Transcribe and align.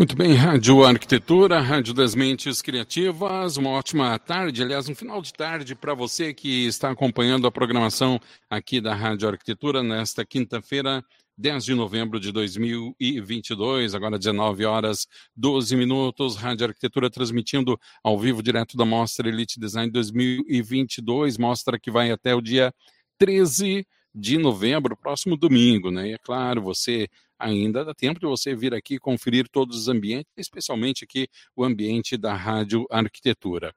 Muito 0.00 0.16
bem, 0.16 0.32
Rádio 0.32 0.82
Arquitetura, 0.82 1.60
Rádio 1.60 1.92
das 1.92 2.14
Mentes 2.14 2.62
Criativas, 2.62 3.58
uma 3.58 3.68
ótima 3.68 4.18
tarde, 4.18 4.62
aliás, 4.62 4.88
um 4.88 4.94
final 4.94 5.20
de 5.20 5.30
tarde 5.30 5.74
para 5.74 5.92
você 5.92 6.32
que 6.32 6.64
está 6.64 6.90
acompanhando 6.90 7.46
a 7.46 7.52
programação 7.52 8.18
aqui 8.48 8.80
da 8.80 8.94
Rádio 8.94 9.28
Arquitetura 9.28 9.82
nesta 9.82 10.24
quinta-feira, 10.24 11.04
10 11.36 11.66
de 11.66 11.74
novembro 11.74 12.18
de 12.18 12.32
2022, 12.32 13.94
agora 13.94 14.18
19 14.18 14.64
horas 14.64 15.06
12 15.36 15.76
minutos, 15.76 16.34
Rádio 16.34 16.68
Arquitetura 16.68 17.10
transmitindo 17.10 17.78
ao 18.02 18.18
vivo 18.18 18.42
direto 18.42 18.78
da 18.78 18.86
Mostra 18.86 19.28
Elite 19.28 19.60
Design 19.60 19.92
2022, 19.92 21.36
mostra 21.36 21.78
que 21.78 21.90
vai 21.90 22.10
até 22.10 22.34
o 22.34 22.40
dia 22.40 22.72
13 23.18 23.86
de 24.14 24.38
novembro, 24.38 24.96
próximo 24.96 25.36
domingo, 25.36 25.90
né? 25.90 26.08
E 26.08 26.12
é 26.14 26.18
claro, 26.18 26.62
você 26.62 27.06
ainda 27.40 27.84
dá 27.84 27.94
tempo 27.94 28.20
de 28.20 28.26
você 28.26 28.54
vir 28.54 28.74
aqui 28.74 28.98
conferir 28.98 29.48
todos 29.48 29.76
os 29.76 29.88
ambientes, 29.88 30.30
especialmente 30.36 31.04
aqui 31.04 31.26
o 31.56 31.64
ambiente 31.64 32.16
da 32.16 32.34
Rádio 32.34 32.86
Arquitetura. 32.90 33.74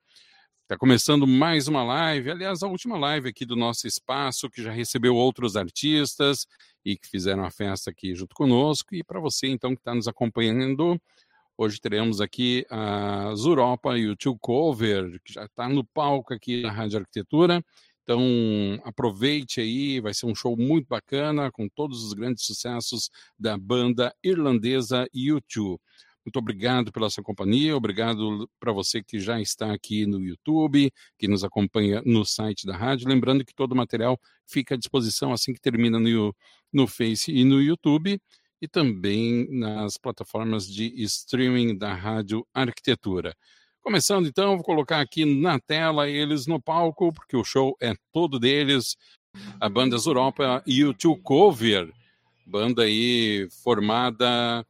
Está 0.64 0.78
começando 0.78 1.26
mais 1.28 1.68
uma 1.68 1.84
live, 1.84 2.32
aliás, 2.32 2.64
a 2.64 2.68
última 2.68 2.98
live 2.98 3.30
aqui 3.30 3.46
do 3.46 3.56
nosso 3.56 3.88
espaço, 3.88 4.50
que 4.50 4.62
já 4.62 4.72
recebeu 4.72 5.16
outros 5.16 5.56
artistas 5.56 6.46
e 6.86 6.98
que 6.98 7.08
fizeram 7.08 7.44
a 7.44 7.52
festa 7.52 7.92
aqui 7.92 8.14
junto 8.16 8.34
conosco. 8.36 8.96
E 8.96 9.04
para 9.04 9.20
você, 9.20 9.48
então, 9.48 9.76
que 9.76 9.82
está 9.82 9.94
nos 9.94 10.08
acompanhando, 10.08 11.00
hoje 11.58 11.80
teremos 11.80 12.22
aqui 12.22 12.66
a 12.70 13.34
Zuropa 13.36 13.98
e 13.98 14.08
o 14.08 14.16
Tio 14.16 14.38
Cover, 14.40 15.20
que 15.24 15.34
já 15.34 15.46
está 15.46 15.70
no 15.70 15.84
palco 15.84 16.34
aqui 16.34 16.62
da 16.62 16.72
Rádio 16.72 17.00
Arquitetura. 17.00 17.64
Então, 18.04 18.22
aproveite 18.84 19.62
aí, 19.62 20.02
vai 20.02 20.14
ser 20.14 20.26
um 20.26 20.36
show 20.36 20.58
muito 20.58 20.88
bacana, 20.88 21.52
com 21.52 21.70
todos 21.70 22.04
os 22.04 22.14
grandes 22.14 22.46
sucessos 22.46 23.10
da 23.40 23.58
banda 23.58 24.14
irlandesa 24.22 25.08
U2. 25.16 25.80
Muito 26.26 26.38
obrigado 26.38 26.92
pela 26.92 27.10
sua 27.10 27.24
companhia, 27.24 27.76
obrigado 27.76 28.50
para 28.60 28.72
você 28.72 29.04
que 29.04 29.20
já 29.20 29.42
está 29.42 29.74
aqui 29.74 30.06
no 30.06 30.22
YouTube, 30.22 30.92
que 31.18 31.28
nos 31.28 31.44
acompanha 31.44 32.02
no 32.06 32.24
site 32.26 32.66
da 32.66 32.78
rádio. 32.78 33.10
Lembrando 33.10 33.44
que 33.44 33.54
todo 33.54 33.74
o 33.74 33.76
material 33.76 34.18
fica 34.48 34.76
à 34.76 34.78
disposição 34.78 35.34
assim 35.34 35.54
que 35.54 35.60
termina 35.60 36.00
no, 36.00 36.34
no 36.72 36.88
Face 36.88 37.30
e 37.30 37.44
no 37.44 37.62
YouTube, 37.62 38.20
e 38.62 38.68
também 38.70 39.48
nas 39.52 39.98
plataformas 39.98 40.66
de 40.66 40.94
streaming 41.04 41.78
da 41.78 41.94
Rádio 41.94 42.48
Arquitetura. 42.54 43.36
Começando 43.84 44.30
então, 44.30 44.56
vou 44.56 44.64
colocar 44.64 45.02
aqui 45.02 45.26
na 45.26 45.60
tela 45.60 46.08
eles 46.10 46.48
no 46.48 46.58
palco, 46.58 47.12
porque 47.12 47.36
o 47.36 47.44
show 47.44 47.76
é 47.82 47.94
todo 48.14 48.40
deles. 48.40 48.96
A 49.60 49.68
banda 49.68 49.98
Europa 49.98 50.64
e 50.66 50.86
o 50.86 50.94
Tio 50.94 51.18
Cover, 51.18 51.92
banda 52.48 52.84
aí 52.84 53.46
formada 53.62 54.66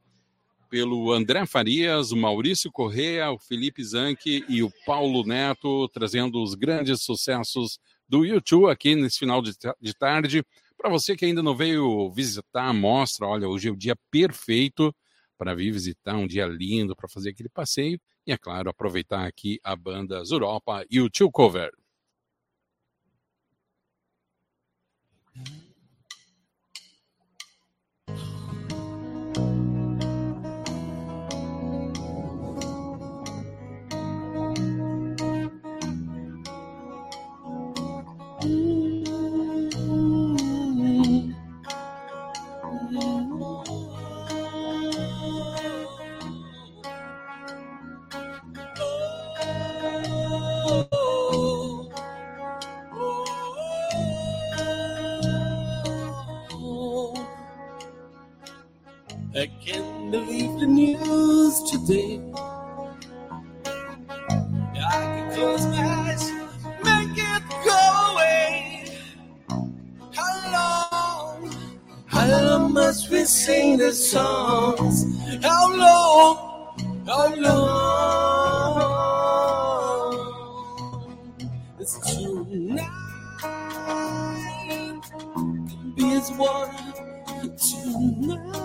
pelo 0.67 1.13
André 1.13 1.45
Farias, 1.45 2.11
o 2.11 2.17
Maurício 2.17 2.71
Correa, 2.71 3.29
o 3.29 3.37
Felipe 3.37 3.83
Zanck 3.83 4.43
e 4.49 4.63
o 4.63 4.71
Paulo 4.83 5.23
Neto, 5.23 5.87
trazendo 5.89 6.41
os 6.41 6.55
grandes 6.55 7.03
sucessos 7.03 7.77
do 8.09 8.25
YouTube 8.25 8.71
aqui 8.71 8.95
nesse 8.95 9.19
final 9.19 9.43
de, 9.43 9.93
tarde. 9.93 10.43
Para 10.75 10.89
você 10.89 11.15
que 11.15 11.23
ainda 11.23 11.43
não 11.43 11.55
veio 11.55 12.09
visitar 12.09 12.63
a 12.63 12.73
mostra, 12.73 13.27
olha, 13.27 13.47
hoje 13.47 13.69
é 13.69 13.71
o 13.71 13.77
dia 13.77 13.95
perfeito 14.09 14.91
para 15.37 15.53
vir 15.53 15.71
visitar, 15.71 16.15
um 16.15 16.25
dia 16.25 16.47
lindo 16.47 16.95
para 16.95 17.07
fazer 17.07 17.29
aquele 17.29 17.49
passeio 17.49 18.01
e, 18.25 18.31
é 18.31 18.37
claro, 18.37 18.69
aproveitar 18.69 19.25
aqui 19.25 19.59
a 19.63 19.75
banda 19.75 20.23
Zuropa 20.23 20.85
e 20.89 21.01
o 21.01 21.09
Tio 21.09 21.29
Cover. 21.31 21.71
Sing 73.93 74.19
songs? 74.19 75.05
How 75.43 75.75
long, 75.75 76.37
how 77.05 77.35
long? 77.35 78.93
It's 81.79 81.99
tonight, 81.99 82.89
be 85.95 86.13
as 86.13 86.31
one 86.31 86.75
tonight. 87.57 88.59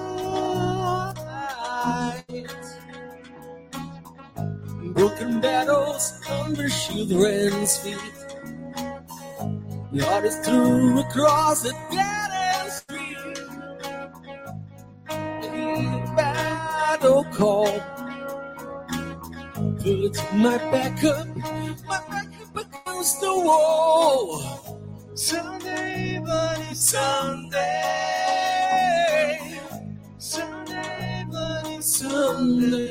Broken 4.95 5.41
battles 5.41 6.21
under 6.31 6.69
children's 6.69 7.77
feet. 7.79 7.99
The 9.93 10.07
artist 10.07 10.45
threw 10.45 11.01
across 11.01 11.63
the 11.63 11.73
My 20.33 20.57
back 20.71 21.05
up, 21.05 21.27
my 21.37 22.01
back 22.09 22.29
up 22.43 22.57
against 22.57 23.21
the 23.21 23.29
wall. 23.29 24.43
Someday, 25.15 26.19
buddy, 26.25 26.63
buddy, 26.65 26.75
someday. 26.75 27.71
Someday, 30.19 31.25
bloody 31.29 31.83
Sunday. 31.83 32.91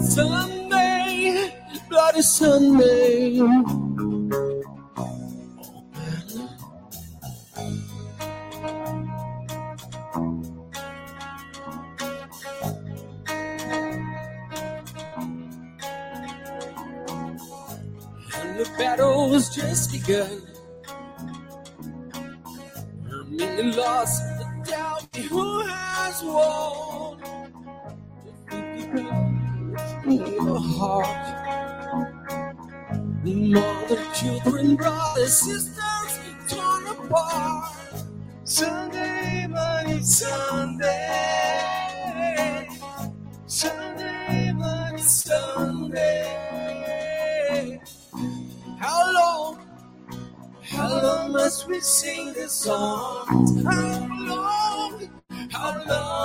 Sunday, 0.00 1.54
bloody 1.88 2.22
Sunday. 2.22 3.83
Battle's 20.06 20.06
just 20.06 20.06
begun. 20.06 20.42
Many 23.28 23.72
lost 23.72 24.22
the 24.38 24.70
doubt 24.70 25.16
who 25.16 25.62
has 25.66 26.22
won. 26.22 27.18
Your 30.06 30.60
heart, 30.60 32.26
mother, 33.24 34.04
children, 34.14 34.76
brothers, 34.76 35.32
sisters, 35.32 36.18
torn 36.48 36.86
apart. 36.86 37.74
Sunday, 38.44 39.46
buddy, 39.50 40.00
Sunday, 40.02 41.23
Long 51.04 51.32
must 51.32 51.68
we 51.68 51.80
sing 51.80 52.32
this 52.32 52.52
song? 52.64 53.26
How 53.66 54.08
long? 54.30 54.94
How 55.52 55.84
long? 55.86 56.24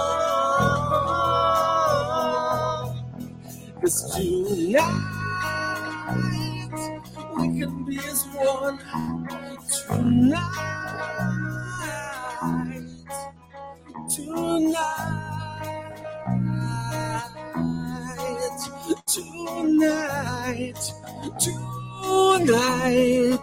Cause 3.81 3.98
tonight 4.16 4.88
we 7.36 7.46
can 7.60 7.84
be 7.84 7.98
as 7.98 8.24
one. 8.31 8.80
Tonight, 9.70 10.40
tonight, 14.16 14.80
tonight, 19.06 20.80
tonight. 21.38 23.38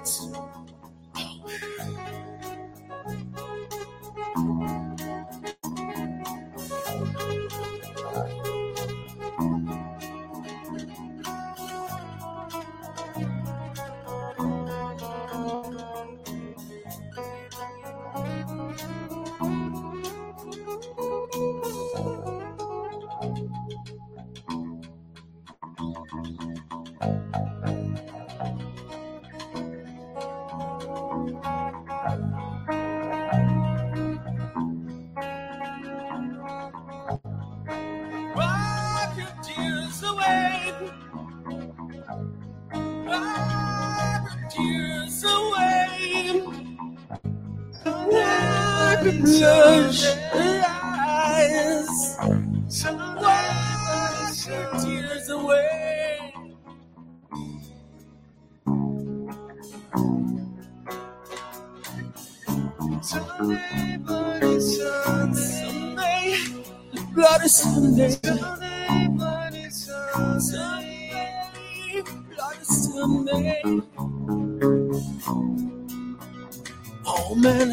Oh 77.16 77.34
man. 77.34 77.72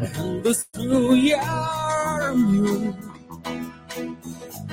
And 0.00 0.42
the 0.44 0.54
through 0.72 1.14
your 1.14 2.34
moon. 2.34 2.96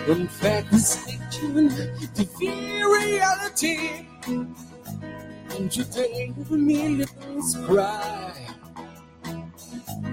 In 0.07 0.27
fact, 0.29 0.71
mistaken 0.71 1.69
to 2.15 2.25
fear 2.25 2.87
reality. 2.87 4.07
And 5.57 5.71
today, 5.71 6.33
millions 6.49 7.57
cry. 7.65 8.33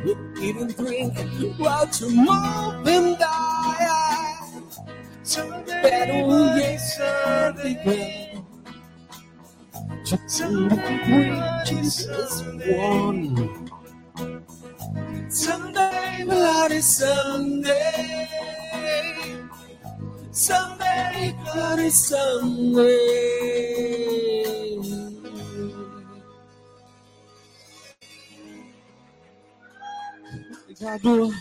Eat 0.07 0.57
and 0.57 0.77
drink 0.77 1.15
while 1.59 1.87
tomorrow 1.87 2.83
then 2.83 3.14
die. 3.14 3.14
Battle, 5.85 6.57
yes, 6.57 6.99
began. 7.63 8.47
To 10.07 10.69
bring 11.07 11.43
Jesus 11.67 12.45
one. 12.67 13.71
Sunday, 15.29 16.25
bloody 16.25 16.81
Sunday. 16.83 18.29
Sunday, 20.33 21.37
bloody 21.45 21.91
Sunday. 21.91 22.91
Oh, 31.05 31.33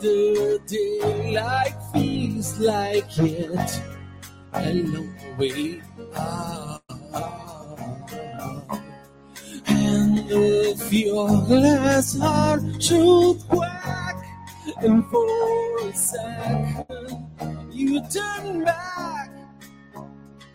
the 0.00 0.60
daylight 0.66 1.74
feels 1.92 2.58
like 2.58 3.18
it, 3.18 3.82
the 4.52 5.08
way 5.38 5.82
out. 6.16 6.80
And 9.66 10.18
if 10.28 10.92
your 10.92 11.28
glass 11.46 12.18
heart 12.18 12.62
should 12.82 13.38
crack, 13.48 14.16
and 14.78 15.04
for 15.10 15.88
a 15.88 15.92
second 15.94 17.70
you 17.72 18.00
turn 18.08 18.64
back, 18.64 19.30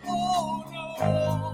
oh 0.06 0.64
no, 0.98 1.49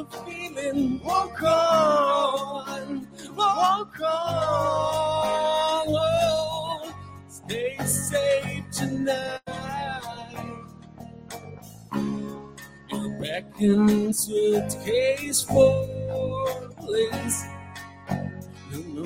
even 0.00 0.06
feeling. 0.26 1.00
Walk 1.04 1.42
on, 1.42 3.08
walk 3.36 4.00
on. 4.00 5.86
Oh, 5.88 6.94
stay 7.28 7.76
safe 7.84 8.64
tonight. 8.72 9.40
Your 12.92 13.20
back 13.20 13.44
in 13.60 14.12
suitcase 14.12 15.42
for 15.42 15.86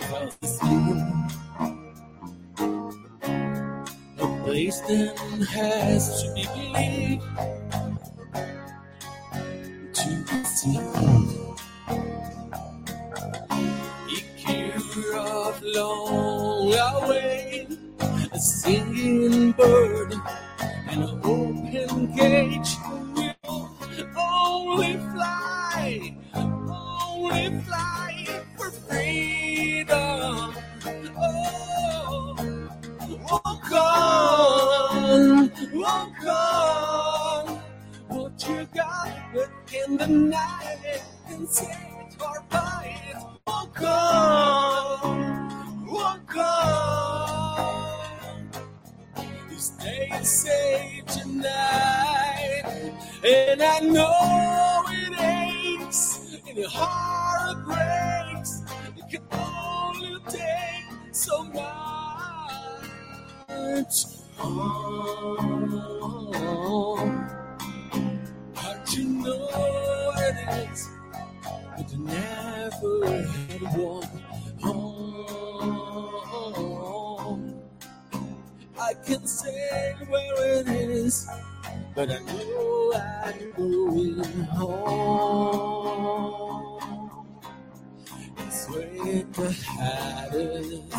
how 0.01 0.29
to 0.29 0.49
sleep. 0.49 1.05
A 4.21 4.45
place 4.45 4.81
then 4.83 5.17
has 5.43 6.23
to 6.23 6.35
be 6.35 6.45
believed 6.55 7.25
I 78.85 78.93
can 78.93 79.27
say 79.27 79.95
where 80.09 80.61
it 80.61 80.69
is, 80.69 81.27
but 81.95 82.11
I 82.11 82.19
know 82.19 82.93
I'm 82.95 83.53
going 83.53 84.23
home. 84.45 85.81
It's 88.37 88.69
where 88.69 89.25
the 89.33 89.53
hardest. 89.69 90.95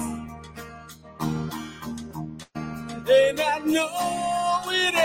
And 3.08 3.40
I 3.40 3.60
know 3.60 4.64
it 4.72 4.96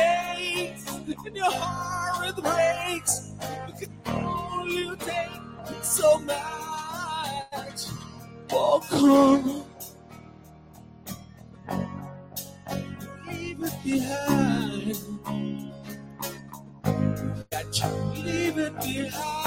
aches, 0.49 0.87
and 1.27 1.37
your 1.37 1.53
heart 1.53 2.37
breaks. 2.37 3.33
You 3.69 3.75
can 3.87 3.93
only 4.07 4.97
take 4.97 5.31
so 5.83 6.19
much. 6.21 7.83
Oh, 8.51 8.81
come. 8.89 9.70
That 17.51 17.79
you 17.79 18.23
leave 18.25 18.59
it 18.59 18.75
behind. 18.81 19.40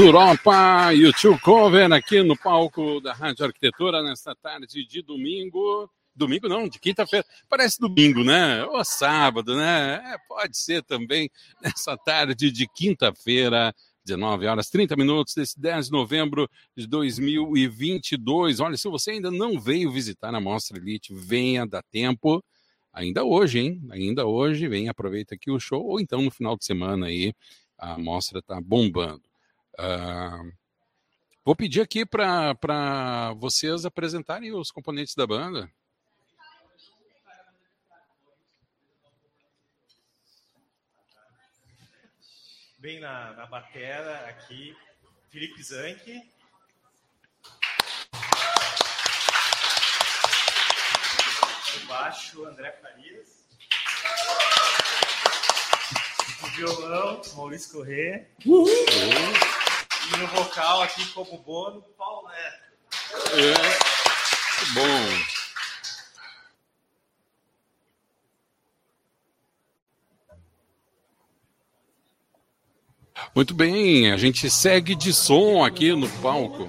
Zuropa 0.00 0.94
e 0.94 1.04
o 1.04 1.12
Tio 1.12 1.38
Cover 1.38 1.92
aqui 1.92 2.22
no 2.22 2.34
palco 2.34 3.02
da 3.02 3.12
Rádio 3.12 3.44
Arquitetura 3.44 4.02
nesta 4.02 4.34
tarde 4.34 4.82
de 4.82 5.02
domingo. 5.02 5.90
Domingo 6.16 6.48
não, 6.48 6.66
de 6.66 6.78
quinta-feira. 6.78 7.22
Parece 7.50 7.78
domingo, 7.78 8.24
né? 8.24 8.64
Ou 8.64 8.82
sábado, 8.82 9.54
né? 9.54 9.96
É, 10.02 10.16
pode 10.26 10.56
ser 10.56 10.82
também 10.84 11.28
nessa 11.62 11.98
tarde 11.98 12.50
de 12.50 12.66
quinta-feira, 12.66 13.74
19 14.02 14.46
horas 14.46 14.70
30 14.70 14.96
minutos, 14.96 15.34
desse 15.34 15.60
10 15.60 15.88
de 15.88 15.92
novembro 15.92 16.48
de 16.74 16.86
2022. 16.86 18.58
Olha, 18.58 18.78
se 18.78 18.88
você 18.88 19.10
ainda 19.10 19.30
não 19.30 19.60
veio 19.60 19.92
visitar 19.92 20.34
a 20.34 20.40
Mostra 20.40 20.78
Elite, 20.78 21.12
venha, 21.14 21.66
dá 21.66 21.82
tempo. 21.82 22.42
Ainda 22.90 23.22
hoje, 23.22 23.58
hein? 23.58 23.82
Ainda 23.90 24.24
hoje, 24.24 24.66
vem, 24.66 24.88
aproveita 24.88 25.34
aqui 25.34 25.50
o 25.50 25.60
show, 25.60 25.84
ou 25.84 26.00
então 26.00 26.22
no 26.22 26.30
final 26.30 26.56
de 26.56 26.64
semana 26.64 27.04
aí, 27.04 27.34
a 27.76 27.98
mostra 27.98 28.40
tá 28.40 28.58
bombando. 28.62 29.29
Ah, 29.82 30.42
vou 31.42 31.56
pedir 31.56 31.80
aqui 31.80 32.04
para 32.04 33.32
vocês 33.38 33.86
apresentarem 33.86 34.52
os 34.52 34.70
componentes 34.70 35.14
da 35.14 35.26
banda. 35.26 35.72
Bem 42.76 43.00
na, 43.00 43.32
na 43.32 43.46
batera 43.46 44.26
aqui, 44.28 44.76
Felipe 45.30 45.62
Zanck. 45.62 46.30
No 51.80 51.86
baixo, 51.88 52.44
André 52.44 52.72
Farias. 52.72 53.46
No 56.42 56.48
violão, 56.48 57.22
Maurício 57.34 57.72
Corrêa. 57.72 58.28
E 60.12 60.16
no 60.16 60.26
vocal 60.26 60.82
aqui 60.82 61.06
como 61.06 61.38
bono, 61.38 61.82
Paulo 61.96 62.28
Neto. 62.28 62.70
É, 63.32 63.54
bom. 64.74 65.40
Muito 73.34 73.54
bem, 73.54 74.10
a 74.10 74.16
gente 74.16 74.50
segue 74.50 74.96
de 74.96 75.12
som 75.12 75.64
aqui 75.64 75.94
no 75.94 76.08
palco. 76.20 76.68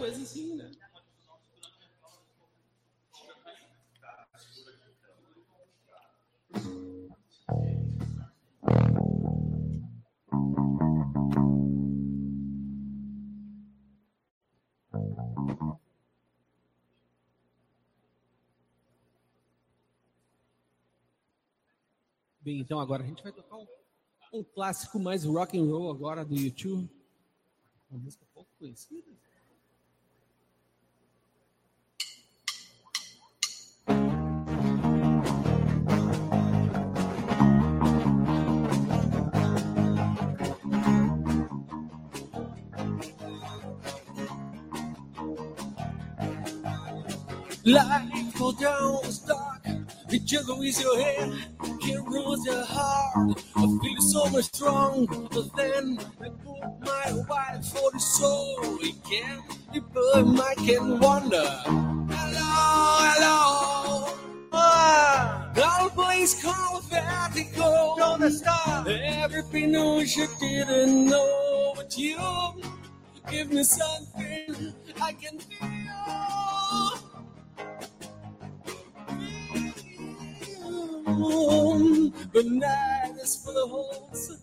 Bem, 22.44 22.60
então 22.60 22.80
agora 22.80 23.04
a 23.04 23.06
gente 23.06 23.22
vai 23.22 23.32
tocar 23.32 23.56
um, 23.56 23.68
um 24.34 24.44
clássico 24.44 25.00
mais 25.00 25.24
rock 25.24 25.56
and 25.60 25.66
roll 25.66 25.92
agora 25.92 26.26
do 26.26 26.36
YouTube. 26.36 26.90
Uma 27.90 28.00
música 28.00 28.26
pouco 28.34 28.50
conhecida. 28.58 29.12
Life 47.64 48.40
goes 48.40 48.56
down 48.56 49.02
dark, 49.28 49.50
the 50.12 50.20
juggle 50.20 50.62
is 50.62 50.82
your 50.82 51.01
head, 51.01 51.32
can 51.82 52.03
rules 52.03 52.46
your 52.46 52.65
heart. 52.65 53.41
I 53.56 53.62
feel 53.62 54.01
so 54.01 54.30
much 54.30 54.44
stronger 54.53 55.15
than 55.56 55.98
I 56.20 56.27
put 56.44 56.80
my 56.82 57.13
wife 57.30 57.65
for 57.68 57.91
the 57.94 58.00
soul. 58.00 58.77
It 58.82 58.96
can 59.10 59.41
but 59.94 60.24
my 60.25 60.53
can 60.58 61.00
wonder. 61.00 61.46
Hello, 62.12 62.50
hello. 63.08 64.13
Ah, 64.51 65.50
all 65.63 65.89
place 65.91 66.44
call 66.44 66.82
vertigo. 66.82 67.96
Don't 67.96 68.30
stop. 68.32 68.88
Everything 68.88 69.72
knows 69.72 70.18
you 70.18 70.27
didn't 70.41 71.06
know, 71.06 71.74
but 71.77 71.98
you 71.98 72.18
Give 73.30 73.50
me 73.50 73.63
something 73.63 74.74
I 75.01 75.13
can 75.13 75.39
feel. 75.39 75.81
The 81.22 82.44
night 82.46 83.13
is 83.22 83.36
full 83.46 83.63
of 83.63 83.70
holes. 83.70 84.38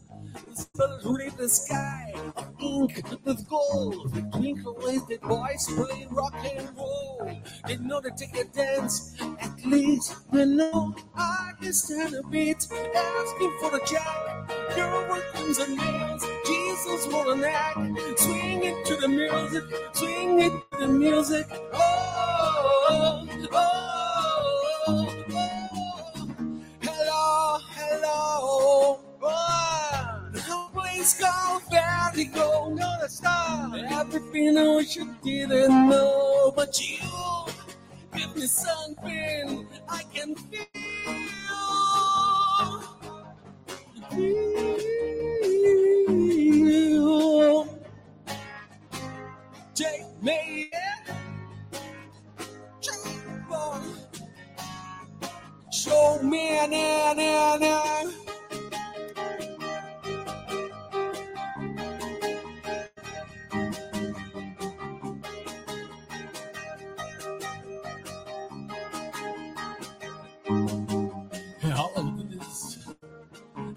It's 0.48 0.64
filled 0.76 1.18
with 1.18 1.36
the 1.36 1.48
sky 1.48 2.14
ink 2.60 3.02
with 3.24 3.48
gold. 3.48 4.12
The 4.14 4.22
twinkle 4.38 4.76
with 4.76 5.06
the 5.08 5.18
boys 5.18 5.66
playing 5.74 6.08
rock 6.10 6.34
and 6.44 6.76
roll. 6.76 7.32
They 7.66 7.76
know 7.78 8.00
to 8.00 8.10
take 8.16 8.36
a 8.36 8.44
dance. 8.44 9.16
At 9.40 9.64
least 9.64 10.30
they 10.32 10.44
know 10.44 10.94
I 11.16 11.52
can 11.60 11.72
stand 11.72 12.14
a 12.14 12.22
bit. 12.28 12.66
Asking 12.94 13.58
for 13.60 13.76
a 13.76 13.86
jack. 13.86 14.76
Girl 14.76 15.08
workings 15.08 15.58
and 15.58 15.76
nails. 15.76 16.24
Jesus 16.46 17.06
want 17.08 17.30
an 17.30 17.44
act. 17.44 17.78
Swing 18.20 18.64
it 18.64 18.86
to 18.86 18.96
the 18.96 19.08
music. 19.08 19.64
Swing 19.94 20.40
it 20.40 20.52
to 20.72 20.78
the 20.78 20.88
music. 20.88 21.46
Oh, 21.72 23.26
oh, 23.52 23.97
no 31.08 31.08
place 31.08 31.20
called 31.20 31.62
Vertigo. 31.70 32.74
Not 32.74 33.04
a 33.04 33.08
star. 33.08 33.70
Everything 33.90 34.56
I 34.58 34.68
wish 34.76 34.96
you 34.96 35.14
didn't 35.24 35.88
know, 35.88 36.52
but 36.54 36.78
you 36.80 36.98
give 38.16 38.36
me 38.36 38.46
something 38.46 39.66
I 39.88 40.02
can 40.14 40.34
feel. 40.34 40.64
Feel. 44.10 44.28
On. 53.50 53.82
Show 55.72 56.20
me 56.22 56.66
na 56.68 57.14
na 57.14 57.56
na. 57.56 57.68
All 57.68 58.27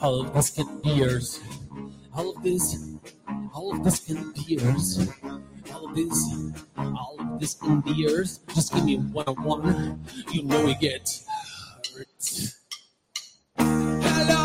all 0.02 0.22
of 0.22 0.34
this 0.34 0.50
can 0.50 0.82
be 0.82 0.90
yours. 0.92 1.40
All 2.16 2.36
of 2.36 2.44
this, 2.44 2.76
all 3.54 3.74
of 3.74 3.84
this 3.84 4.00
can 4.00 4.32
be 4.34 4.56
yours. 4.56 5.08
All 5.74 5.88
of 5.88 5.96
this, 5.96 6.34
all 6.78 7.18
of 7.20 7.40
this 7.40 7.54
can 7.54 7.82
be 7.82 7.92
yours. 7.92 8.40
Just 8.54 8.74
give 8.74 8.84
me 8.86 8.98
one 8.98 9.26
on 9.28 9.44
one. 9.44 10.04
You 10.32 10.44
know 10.44 10.66
we 10.66 10.76
get 10.76 11.08
hurt. 11.96 12.54
Hello, 13.58 14.44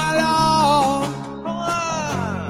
hello. 0.00 1.06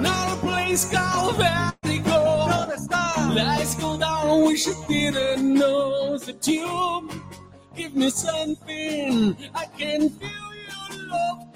Not 0.01 0.33
a 0.33 0.40
place 0.40 0.90
called 0.90 1.37
Vertigo. 1.37 3.35
Lights 3.35 3.75
go 3.75 3.99
down, 3.99 4.43
wish 4.45 4.67
you 4.67 4.75
didn't 4.88 5.55
know 5.55 6.19
that 6.19 6.47
you 6.47 7.11
give 7.75 7.97
me 7.97 8.11
something. 8.11 9.37
I 9.55 9.67
can 9.77 10.09
feel 10.09 10.31
your 10.31 11.09
love. 11.09 11.54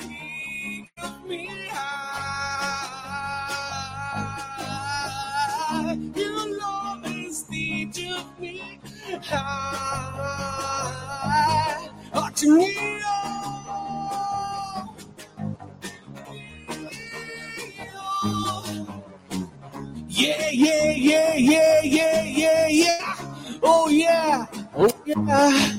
Yeah, 20.08 20.50
yeah, 20.50 20.90
yeah, 20.96 21.34
yeah, 21.36 21.80
yeah, 21.82 22.22
yeah, 22.24 22.68
yeah. 22.68 23.14
Oh 23.62 23.88
yeah, 23.88 24.46
oh 24.74 24.88
yeah, 25.06 25.78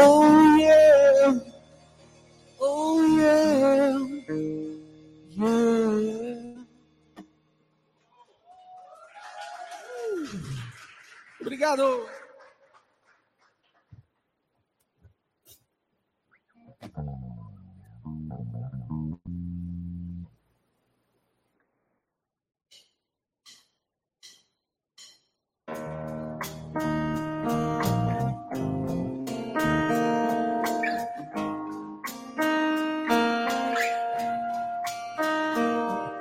oh 0.00 0.56
yeah, 0.58 1.53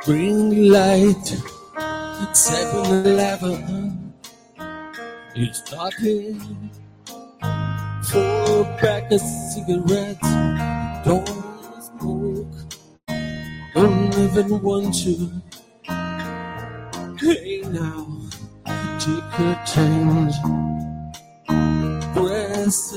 Bring 0.05 0.71
light, 0.71 1.25
7 2.33 3.05
Eleven. 3.05 3.82
You 5.35 5.51
started 5.51 6.39
four 8.11 8.65
pack 8.77 9.11
of 9.11 9.19
cigarettes. 9.19 10.29
Don't 11.03 11.27
smoke, 11.81 12.53
don't 13.73 14.15
even 14.19 14.61
want 14.61 14.93
to. 14.93 15.31
Hey 17.17 17.63
now, 17.65 18.29
take 18.99 19.39
a 19.39 19.63
change. 19.65 20.35
Press 22.13 22.93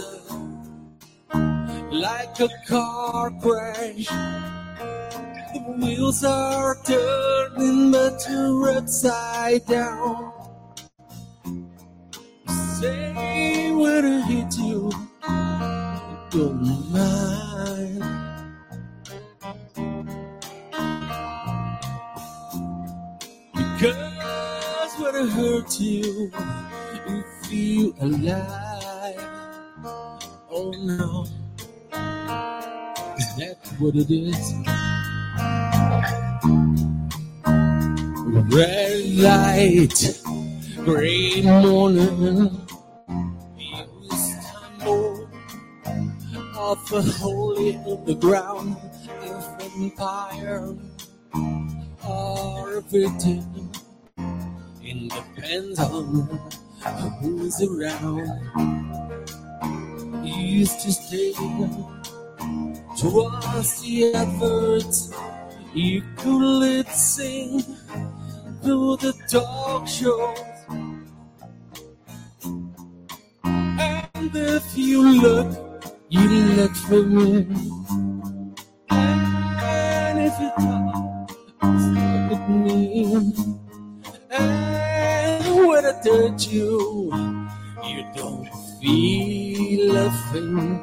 like 1.91 2.39
a 2.41 2.49
car 2.69 3.31
crash. 3.41 4.07
The 5.55 5.77
wheels 5.79 6.23
are 6.23 6.77
turning, 6.85 7.93
but 7.93 8.23
you're 8.29 8.77
upside 8.77 9.65
down. 9.65 10.26
I 14.47 14.63
you, 14.65 14.91
don't 16.31 16.63
mind. 16.93 18.05
Because 23.55 24.95
when 25.01 25.17
I 25.17 25.27
hurt 25.31 25.81
you, 25.81 26.31
you 27.07 27.25
feel 27.43 27.95
alive. 28.01 29.29
Oh 30.51 30.73
no, 30.79 31.27
is 33.19 33.37
that 33.37 33.59
what 33.79 33.97
it 33.97 34.11
is? 34.11 34.55
Red 38.55 39.07
light, 39.17 40.21
gray 40.85 41.43
morning. 41.43 42.66
Off 46.67 46.91
a 46.91 47.01
holy 47.01 47.75
in 47.75 48.05
the 48.05 48.15
ground. 48.17 48.77
If 49.23 49.47
empire 49.77 50.75
or 52.05 52.81
victim, 52.91 53.71
it 54.83 55.13
depends 55.13 55.79
on 55.79 56.27
who's 57.21 57.63
around. 57.63 58.27
Used 60.25 60.81
to 60.81 60.93
stay 60.93 61.33
to 62.99 63.11
watch 63.15 63.81
the 63.83 64.13
efforts 64.15 65.13
you 65.73 66.03
could 66.17 66.89
sing 66.89 67.63
through 68.63 68.97
the 68.97 69.13
talk 69.31 69.87
shows. 69.87 70.37
And 73.45 74.35
if 74.35 74.77
you 74.77 75.21
look, 75.23 75.66
you 76.09 76.29
look 76.55 76.75
for 76.75 77.03
me. 77.03 77.47
And 78.91 80.19
if 80.19 80.39
you 80.41 80.51
talk, 80.59 81.31
look 81.63 82.33
at 82.33 82.51
me. 82.51 83.15
And 84.31 85.67
when 85.67 85.85
I 85.85 85.93
touch 86.03 86.49
you, 86.49 87.11
you 87.85 88.05
don't 88.15 88.49
feel 88.81 89.97
a 89.97 90.11
thing. 90.33 90.83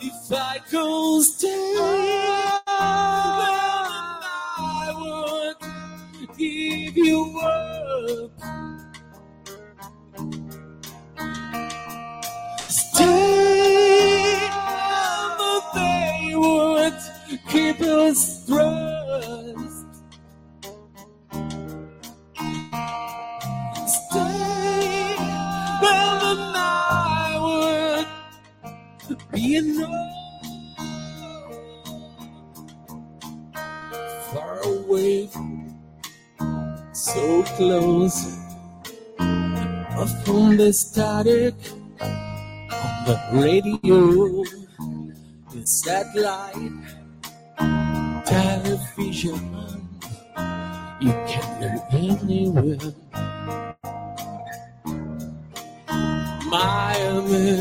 If 0.00 0.32
I 0.32 0.58
could 0.70 1.22
stay, 1.22 2.65
us 18.50 19.84
trust. 19.86 19.86
Stay, 23.86 25.16
and 25.82 26.56
I 26.56 28.06
would 29.08 29.18
be 29.32 29.56
enough. 29.56 29.90
Far 34.32 34.58
away, 34.64 35.28
so 36.92 37.42
close, 37.56 38.38
up 39.20 40.08
from 40.24 40.56
the 40.56 40.72
static 40.72 41.54
on 42.00 43.04
the 43.06 43.16
radio, 43.32 44.44
the 45.52 45.66
satellite, 45.66 46.56
television. 48.26 49.40
You 51.00 51.12
can 51.26 51.46
learn 51.60 51.80
anywhere. 51.92 52.92
Miami, 56.46 57.60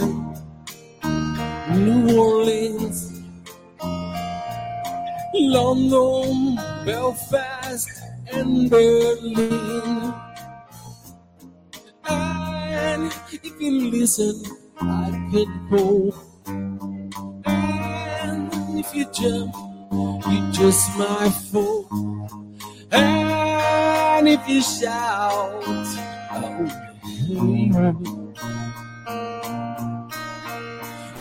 New 1.75 2.17
Orleans, 2.17 3.21
London, 5.33 6.55
Belfast, 6.85 7.89
and 8.31 8.69
Berlin. 8.69 10.13
And 12.07 13.13
if 13.31 13.43
you 13.61 13.89
listen, 13.91 14.43
I 14.79 15.09
can 15.31 15.67
go. 15.69 16.13
And 17.45 18.49
if 18.79 18.95
you 18.95 19.05
jump, 19.11 19.55
you 19.91 20.51
just 20.51 20.97
my 20.97 21.29
fool. 21.29 21.87
And 22.91 24.27
if 24.27 24.47
you 24.47 24.61
shout, 24.61 25.63
you. 27.27 27.71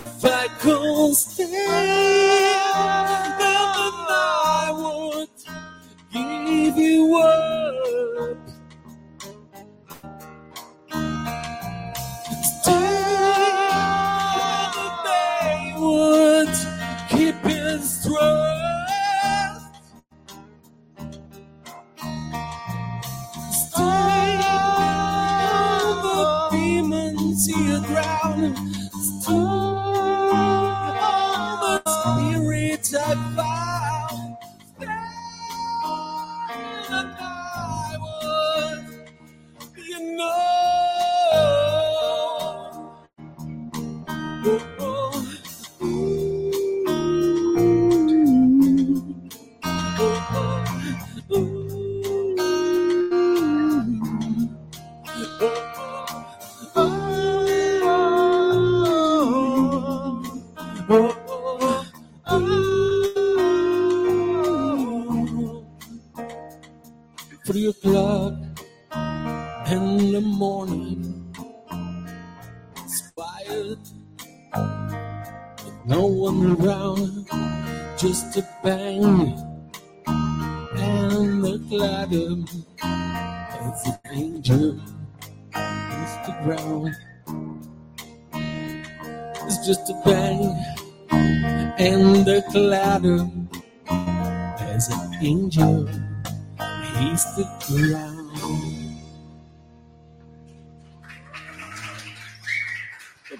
If 0.07 0.24
I 0.24 0.48
could 0.61 1.14
stay, 1.14 1.46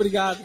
Obrigado. 0.05 0.45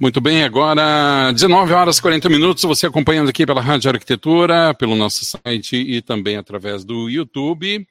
Muito 0.00 0.20
bem, 0.20 0.44
agora 0.44 1.30
19 1.32 1.72
horas 1.72 1.98
e 1.98 2.02
40 2.02 2.28
minutos, 2.28 2.62
você 2.62 2.86
acompanhando 2.86 3.28
aqui 3.28 3.44
pela 3.44 3.60
Rádio 3.60 3.90
Arquitetura, 3.90 4.72
pelo 4.74 4.96
nosso 4.96 5.24
site 5.24 5.76
e 5.76 6.00
também 6.00 6.36
através 6.36 6.84
do 6.84 7.08
YouTube. 7.08 7.86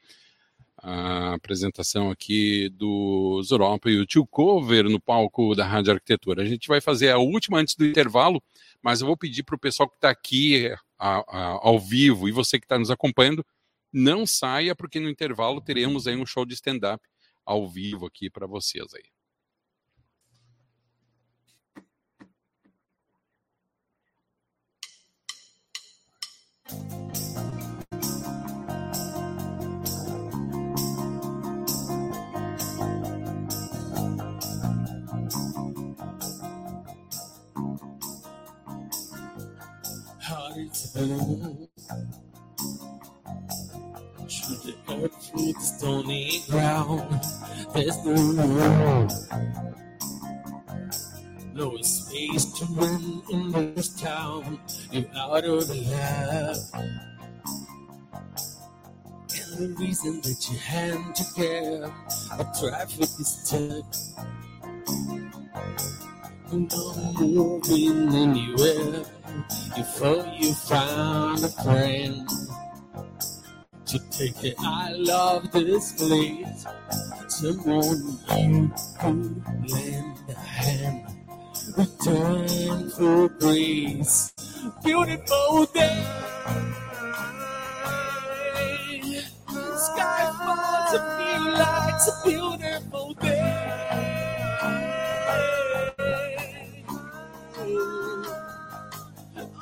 A 0.81 1.33
apresentação 1.33 2.09
aqui 2.09 2.69
do 2.69 3.41
Zoropa 3.43 3.89
e 3.89 3.97
o 3.99 4.05
Tio 4.05 4.25
Cover 4.25 4.85
no 4.85 4.99
palco 4.99 5.53
da 5.53 5.65
Rádio 5.65 5.93
Arquitetura. 5.93 6.41
A 6.41 6.45
gente 6.45 6.67
vai 6.67 6.81
fazer 6.81 7.09
a 7.11 7.17
última 7.17 7.59
antes 7.59 7.75
do 7.75 7.85
intervalo, 7.85 8.41
mas 8.81 9.01
eu 9.01 9.07
vou 9.07 9.17
pedir 9.17 9.43
para 9.43 9.55
o 9.55 9.59
pessoal 9.59 9.87
que 9.89 9.95
está 9.95 10.09
aqui 10.09 10.71
a- 10.97 11.23
a- 11.27 11.59
ao 11.61 11.79
vivo 11.79 12.27
e 12.27 12.31
você 12.31 12.57
que 12.57 12.65
está 12.65 12.79
nos 12.79 12.89
acompanhando, 12.89 13.45
não 13.91 14.25
saia, 14.25 14.75
porque 14.75 14.99
no 14.99 15.09
intervalo 15.09 15.61
teremos 15.61 16.07
aí 16.07 16.15
um 16.15 16.25
show 16.25 16.45
de 16.45 16.53
stand-up 16.53 17.03
ao 17.45 17.67
vivo 17.67 18.05
aqui 18.05 18.29
para 18.29 18.45
vocês 18.47 18.93
aí. 18.93 19.03
The 44.67 44.75
earth 45.01 45.31
the 45.31 45.53
stony 45.61 46.41
ground, 46.49 47.23
there's 47.73 48.03
no 48.03 48.11
room. 48.11 49.07
No 51.53 51.77
space 51.77 52.45
to 52.59 52.65
run 52.73 53.23
in 53.31 53.51
this 53.53 53.95
town. 54.01 54.59
You're 54.91 55.05
out 55.15 55.45
of 55.45 55.69
the 55.69 55.75
lab. 55.89 56.57
And 59.39 59.57
the 59.57 59.69
reason 59.79 60.19
that 60.19 60.49
you 60.51 60.57
had 60.57 61.15
to 61.15 61.23
care, 61.33 61.85
a 62.37 62.43
traffic 62.59 62.99
is 62.99 63.47
tough. 63.49 63.87
Not 66.51 67.21
moving 67.21 68.13
anywhere. 68.13 69.05
Thought 69.97 70.39
you 70.39 70.53
found 70.53 71.43
a 71.43 71.47
friend 71.63 72.29
to 73.87 73.99
take 74.11 74.43
it. 74.43 74.55
I 74.59 74.91
love 74.93 75.51
this 75.51 75.93
place. 75.93 76.65
Someone 77.27 78.19
you 78.37 78.71
could 78.99 79.71
lend 79.71 80.17
a 80.29 80.33
hand. 80.35 81.07
Return 81.77 82.89
for 82.91 83.29
grace. 83.29 84.33
Beautiful 84.83 85.65
day. 85.73 86.05
Sky 89.77 90.31
falls, 90.39 90.95
I 90.95 91.01
feel 91.17 91.45
like 91.53 92.01
a 92.07 92.13
beautiful 92.25 93.13
day. 93.15 93.77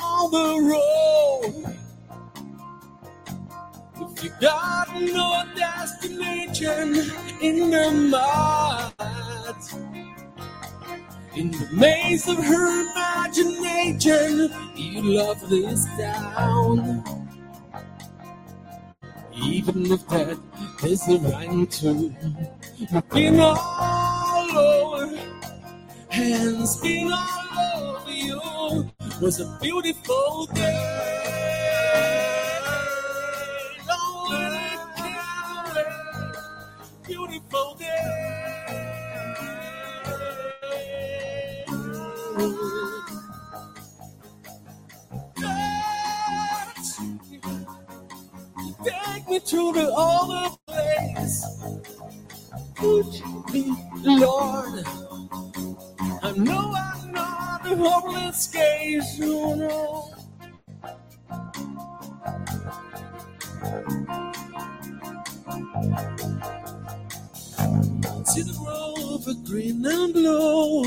On 0.01 0.31
the 0.31 0.71
road, 0.71 0.94
got 4.39 4.87
no 4.93 5.43
destination 5.55 6.95
in 7.41 7.71
her 7.71 7.91
mind. 7.91 8.93
In 11.35 11.51
the 11.51 11.67
maze 11.73 12.27
of 12.29 12.37
her 12.37 12.91
imagination, 12.91 14.49
you 14.75 15.01
love 15.01 15.49
this 15.49 15.85
town. 15.97 17.03
Even 19.33 19.91
if 19.91 20.07
that 20.07 20.39
is 20.85 21.05
the 21.05 21.17
right 21.17 21.81
you've 22.77 23.09
been 23.09 23.39
all 23.39 24.57
over, 24.57 25.19
hands 26.09 26.77
been 26.81 27.11
all 27.11 27.97
over 27.97 28.11
you. 28.11 28.89
Was 29.21 29.41
a 29.41 29.57
beautiful 29.61 30.45
day. 30.53 31.24
To 49.45 49.57
all 49.57 49.73
the 49.73 49.91
other 49.93 50.55
place. 50.67 51.45
Would 52.81 53.13
be 53.53 53.73
Lord? 54.01 54.83
I 56.23 56.31
know 56.37 56.73
I'm 56.75 57.11
not 57.11 57.71
a 57.71 57.75
hopeless 57.75 58.47
case, 58.47 59.19
you 59.19 59.55
know. 59.55 60.11
See 68.25 68.41
the 68.41 68.55
of 69.27 69.45
green 69.45 69.85
and 69.85 70.13
blue. 70.13 70.83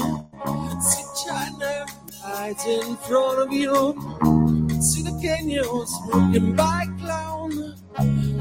See 0.80 1.26
China 1.26 1.86
right 2.24 2.66
in 2.66 2.96
front 2.96 3.38
of 3.38 3.52
you. 3.52 3.94
See 4.80 5.02
the 5.02 5.18
canyons 5.22 5.92
by 6.56 6.86
clown. 6.86 6.97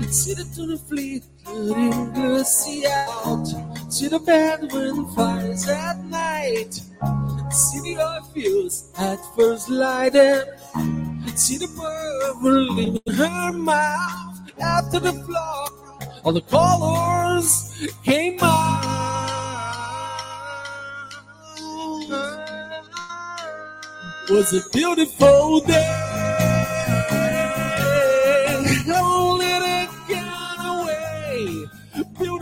See 0.10 0.34
the 0.34 0.46
tuna 0.56 0.78
fleet 0.78 1.24
letting 1.46 2.14
the 2.14 2.44
sea 2.44 2.86
out. 2.88 3.46
See 3.90 4.08
the 4.08 4.20
Bedouin 4.20 5.06
fires 5.14 5.68
at 5.68 6.00
night. 6.06 6.74
See 7.52 7.96
the 7.96 8.24
fields 8.34 8.92
at 8.98 9.20
first 9.36 9.70
lighted. 9.70 10.46
See 11.36 11.58
the 11.58 11.68
bird 11.68 12.42
leaving 12.42 13.02
her 13.16 13.52
mouth 13.52 14.52
after 14.62 15.00
the 15.00 15.12
flock. 15.12 15.74
All 16.24 16.32
the 16.32 16.42
colors 16.42 17.86
came 18.04 18.40
out. 18.42 18.84
Was 24.30 24.54
a 24.54 24.62
beautiful 24.72 25.60
day. 25.62 26.08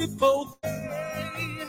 Beautiful 0.06 0.60
day. 0.62 1.66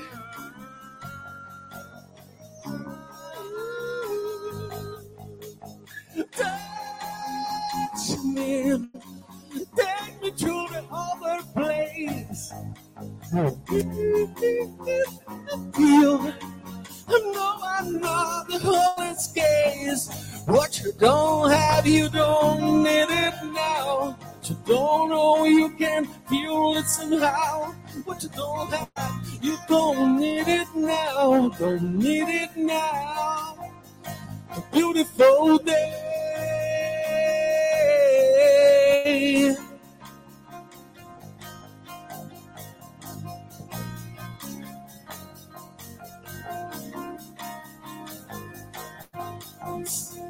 Touch 6.33 6.59
me. 8.25 8.89
Take 9.75 10.23
me 10.23 10.31
to 10.33 10.53
the 10.69 10.85
other 10.93 11.39
place. 11.55 12.53
Hmm. 13.33 13.49
Feel. 15.73 16.56
No, 17.09 17.59
I'm 17.63 18.01
not 18.01 18.49
the 18.49 18.59
hardest 18.59 19.35
case. 19.35 20.09
What 20.47 20.81
you 20.81 20.93
don't 20.93 21.51
have, 21.51 21.87
you 21.87 22.09
don't 22.09 22.83
need 22.83 23.09
it 23.11 23.35
now. 23.53 24.17
What 24.19 24.51
you 24.51 24.57
don't 24.67 25.09
know, 25.11 25.45
you 25.45 25.71
can 25.71 26.07
feel 26.29 26.77
it 26.77 26.87
somehow. 26.87 27.73
What 28.05 28.23
you 28.23 28.29
don't 28.31 28.73
have, 28.73 28.91
you 29.43 29.57
don't 29.69 30.19
need 30.19 30.49
it 30.49 30.69
now. 30.75 31.49
Don't 31.59 31.99
need 31.99 32.29
it 32.29 32.57
now. 32.57 33.57
A 34.57 34.63
beautiful 34.73 35.59
day. 35.59 36.07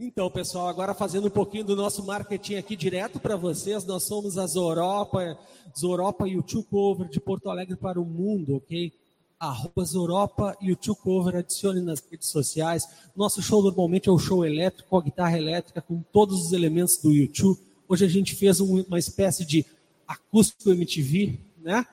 Então, 0.00 0.30
pessoal, 0.30 0.68
agora 0.68 0.94
fazendo 0.94 1.26
um 1.26 1.30
pouquinho 1.30 1.64
do 1.64 1.74
nosso 1.74 2.06
marketing 2.06 2.54
aqui 2.54 2.76
direto 2.76 3.18
para 3.18 3.34
vocês, 3.34 3.84
nós 3.84 4.04
somos 4.04 4.38
as 4.38 4.54
Europa, 4.54 5.36
Zoropa 5.76 6.28
YouTube 6.28 6.68
Cover 6.70 7.08
de 7.08 7.18
Porto 7.18 7.50
Alegre 7.50 7.74
para 7.74 8.00
o 8.00 8.04
mundo, 8.04 8.58
ok? 8.58 8.92
Arroba 9.40 9.84
Zoropa 9.84 10.56
YouTube 10.62 10.98
Cover, 10.98 11.34
adicione 11.34 11.80
nas 11.80 12.00
redes 12.08 12.28
sociais. 12.28 12.86
Nosso 13.16 13.42
show 13.42 13.60
normalmente 13.60 14.08
é 14.08 14.12
o 14.12 14.18
show 14.20 14.46
elétrico, 14.46 14.88
com 14.88 14.98
a 14.98 15.02
guitarra 15.02 15.36
elétrica, 15.36 15.82
com 15.82 16.00
todos 16.12 16.46
os 16.46 16.52
elementos 16.52 16.96
do 16.98 17.10
YouTube. 17.10 17.58
Hoje 17.88 18.04
a 18.04 18.08
gente 18.08 18.36
fez 18.36 18.60
um- 18.60 18.82
uma 18.82 19.00
espécie 19.00 19.44
de 19.44 19.66
acústico 20.06 20.70
MTV, 20.70 21.40
né? 21.60 21.84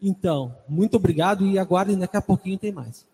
Então, 0.00 0.56
muito 0.68 0.96
obrigado 0.96 1.44
e 1.44 1.58
aguardem, 1.58 1.98
daqui 1.98 2.16
a 2.16 2.22
pouquinho 2.22 2.56
tem 2.56 2.70
mais. 2.70 3.04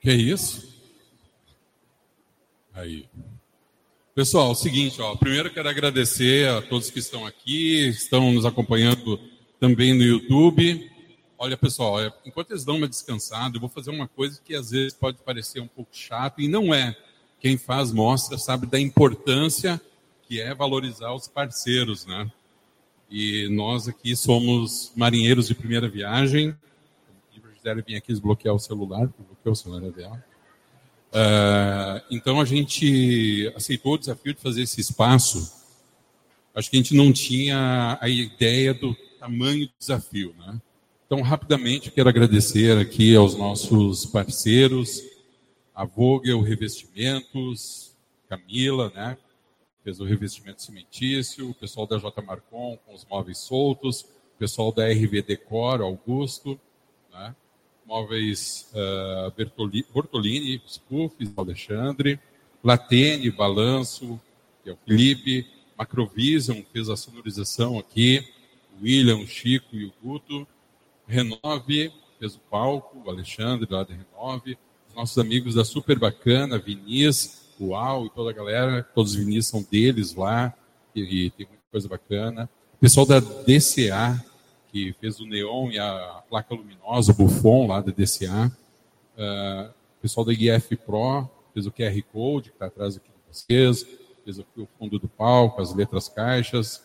Que 0.00 0.12
isso? 0.12 0.68
Aí. 2.72 3.08
Pessoal, 4.14 4.48
é 4.48 4.52
o 4.52 4.54
seguinte, 4.54 5.00
ó, 5.00 5.14
primeiro 5.16 5.52
quero 5.52 5.68
agradecer 5.68 6.48
a 6.48 6.62
todos 6.62 6.90
que 6.90 6.98
estão 6.98 7.26
aqui, 7.26 7.88
estão 7.88 8.32
nos 8.32 8.44
acompanhando 8.44 9.20
também 9.60 9.94
no 9.94 10.02
YouTube. 10.02 10.90
Olha, 11.36 11.56
pessoal, 11.56 11.92
olha, 11.92 12.12
enquanto 12.24 12.50
eles 12.50 12.64
dão 12.64 12.76
uma 12.76 12.88
descansada, 12.88 13.56
eu 13.56 13.60
vou 13.60 13.68
fazer 13.68 13.90
uma 13.90 14.08
coisa 14.08 14.40
que 14.44 14.54
às 14.54 14.70
vezes 14.70 14.92
pode 14.92 15.18
parecer 15.18 15.60
um 15.60 15.68
pouco 15.68 15.90
chato 15.92 16.40
e 16.40 16.48
não 16.48 16.74
é. 16.74 16.96
Quem 17.40 17.56
faz 17.56 17.92
mostra 17.92 18.36
sabe 18.38 18.66
da 18.66 18.78
importância 18.78 19.80
que 20.26 20.40
é 20.40 20.54
valorizar 20.54 21.12
os 21.14 21.26
parceiros, 21.28 22.04
né? 22.04 22.30
E 23.10 23.48
nós 23.48 23.88
aqui 23.88 24.14
somos 24.14 24.92
marinheiros 24.94 25.48
de 25.48 25.54
primeira 25.54 25.88
viagem. 25.88 26.54
Gisele 27.68 27.82
vir 27.82 27.96
aqui 27.96 28.08
desbloquear 28.08 28.54
o 28.54 28.58
celular, 28.58 29.06
bloqueou 29.06 29.52
o 29.52 29.56
celular 29.56 29.90
dela. 29.90 30.24
Ah, 31.12 32.02
então 32.10 32.40
a 32.40 32.44
gente 32.44 33.52
aceitou 33.56 33.94
o 33.94 33.98
desafio 33.98 34.34
de 34.34 34.40
fazer 34.40 34.62
esse 34.62 34.80
espaço. 34.80 35.56
Acho 36.54 36.70
que 36.70 36.76
a 36.76 36.80
gente 36.80 36.94
não 36.94 37.12
tinha 37.12 37.98
a 38.00 38.08
ideia 38.08 38.74
do 38.74 38.94
tamanho 39.18 39.66
do 39.66 39.72
desafio, 39.78 40.34
né? 40.38 40.60
Então, 41.06 41.22
rapidamente, 41.22 41.90
quero 41.90 42.08
agradecer 42.08 42.76
aqui 42.76 43.16
aos 43.16 43.34
nossos 43.34 44.04
parceiros, 44.04 45.02
a 45.74 45.84
Vogel 45.84 46.40
Revestimentos, 46.42 47.96
Camila, 48.28 48.92
né? 48.94 49.16
Fez 49.82 50.00
o 50.00 50.04
revestimento 50.04 50.60
cimentício, 50.60 51.48
o 51.48 51.54
pessoal 51.54 51.86
da 51.86 51.96
J 51.96 52.20
Marcon 52.20 52.78
com 52.84 52.94
os 52.94 53.06
móveis 53.06 53.38
soltos, 53.38 54.02
o 54.02 54.38
pessoal 54.38 54.70
da 54.70 54.86
RV 54.86 55.22
Decor, 55.22 55.80
Augusto, 55.80 56.60
né? 57.10 57.34
Móveis 57.88 58.70
uh, 58.74 59.32
Bertoli, 59.34 59.82
Bortolini, 59.94 60.60
os 60.66 60.76
Puffs, 60.76 61.32
Alexandre, 61.34 62.20
Latene, 62.62 63.30
Balanço, 63.30 64.20
que 64.62 64.68
é 64.68 64.74
o 64.74 64.78
Felipe, 64.86 65.46
Macrovision 65.76 66.60
fez 66.70 66.90
a 66.90 66.96
sonorização 66.96 67.78
aqui, 67.78 68.22
William, 68.82 69.26
Chico 69.26 69.74
e 69.74 69.86
o 69.86 69.92
Guto, 70.02 70.46
Renove 71.06 71.90
fez 72.18 72.34
o 72.34 72.40
palco, 72.50 73.02
o 73.06 73.10
Alexandre 73.10 73.66
lá 73.70 73.84
da 73.84 73.94
Renove, 73.94 74.58
os 74.90 74.94
nossos 74.94 75.16
amigos 75.16 75.54
da 75.54 75.64
Super 75.64 75.98
Bacana, 75.98 76.58
Vinícius, 76.58 77.48
o 77.58 77.74
Al 77.74 78.04
e 78.04 78.10
toda 78.10 78.30
a 78.30 78.34
galera, 78.34 78.82
todos 78.94 79.12
os 79.12 79.16
vinis 79.16 79.46
são 79.46 79.66
deles 79.68 80.14
lá, 80.14 80.52
e, 80.94 81.00
e 81.00 81.30
tem 81.30 81.46
muita 81.46 81.64
coisa 81.70 81.88
bacana. 81.88 82.50
Pessoal 82.78 83.06
da 83.06 83.18
DCA, 83.18 84.22
que 84.70 84.92
fez 85.00 85.20
o 85.20 85.26
neon 85.26 85.70
e 85.70 85.78
a 85.78 86.22
placa 86.28 86.54
luminosa, 86.54 87.12
o 87.12 87.14
Buffon 87.14 87.66
lá 87.66 87.80
da 87.80 87.92
DCA. 87.92 88.52
Uh, 89.16 89.70
o 89.98 90.00
pessoal 90.00 90.24
da 90.24 90.32
IF 90.32 90.76
Pro 90.76 91.28
fez 91.52 91.66
o 91.66 91.72
QR 91.72 92.02
Code, 92.12 92.50
que 92.50 92.56
está 92.56 92.66
atrás 92.66 92.96
aqui 92.96 93.08
de 93.08 93.34
vocês, 93.34 93.86
fez 94.24 94.38
aqui 94.38 94.60
o 94.60 94.68
fundo 94.78 94.98
do 94.98 95.08
palco, 95.08 95.60
as 95.60 95.74
letras 95.74 96.08
caixas, 96.08 96.82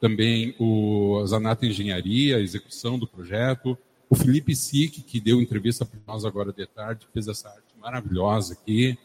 também 0.00 0.54
o 0.58 1.24
Zanata 1.26 1.66
Engenharia, 1.66 2.36
a 2.36 2.40
execução 2.40 2.98
do 2.98 3.06
projeto, 3.06 3.76
o 4.10 4.16
Felipe 4.16 4.56
Sick, 4.56 5.02
que 5.02 5.20
deu 5.20 5.40
entrevista 5.40 5.84
para 5.84 6.00
nós 6.06 6.24
agora 6.24 6.52
de 6.52 6.66
tarde, 6.66 7.06
fez 7.12 7.28
essa 7.28 7.48
arte 7.48 7.74
maravilhosa 7.80 8.54
aqui, 8.54 8.98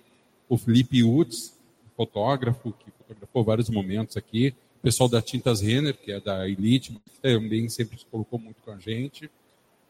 o 0.47 0.57
Felipe 0.57 1.03
Utz, 1.03 1.57
fotógrafo, 1.95 2.71
que 2.73 2.91
fotografou 2.91 3.43
vários 3.43 3.69
momentos 3.69 4.17
aqui, 4.17 4.55
pessoal 4.83 5.07
da 5.07 5.21
Tintas 5.21 5.61
Renner, 5.61 5.95
que 5.95 6.11
é 6.11 6.19
da 6.19 6.47
Elite, 6.47 7.01
também 7.21 7.69
sempre 7.69 7.97
se 7.97 8.05
colocou 8.05 8.37
muito 8.37 8.61
com 8.61 8.71
a 8.71 8.77
gente, 8.77 9.31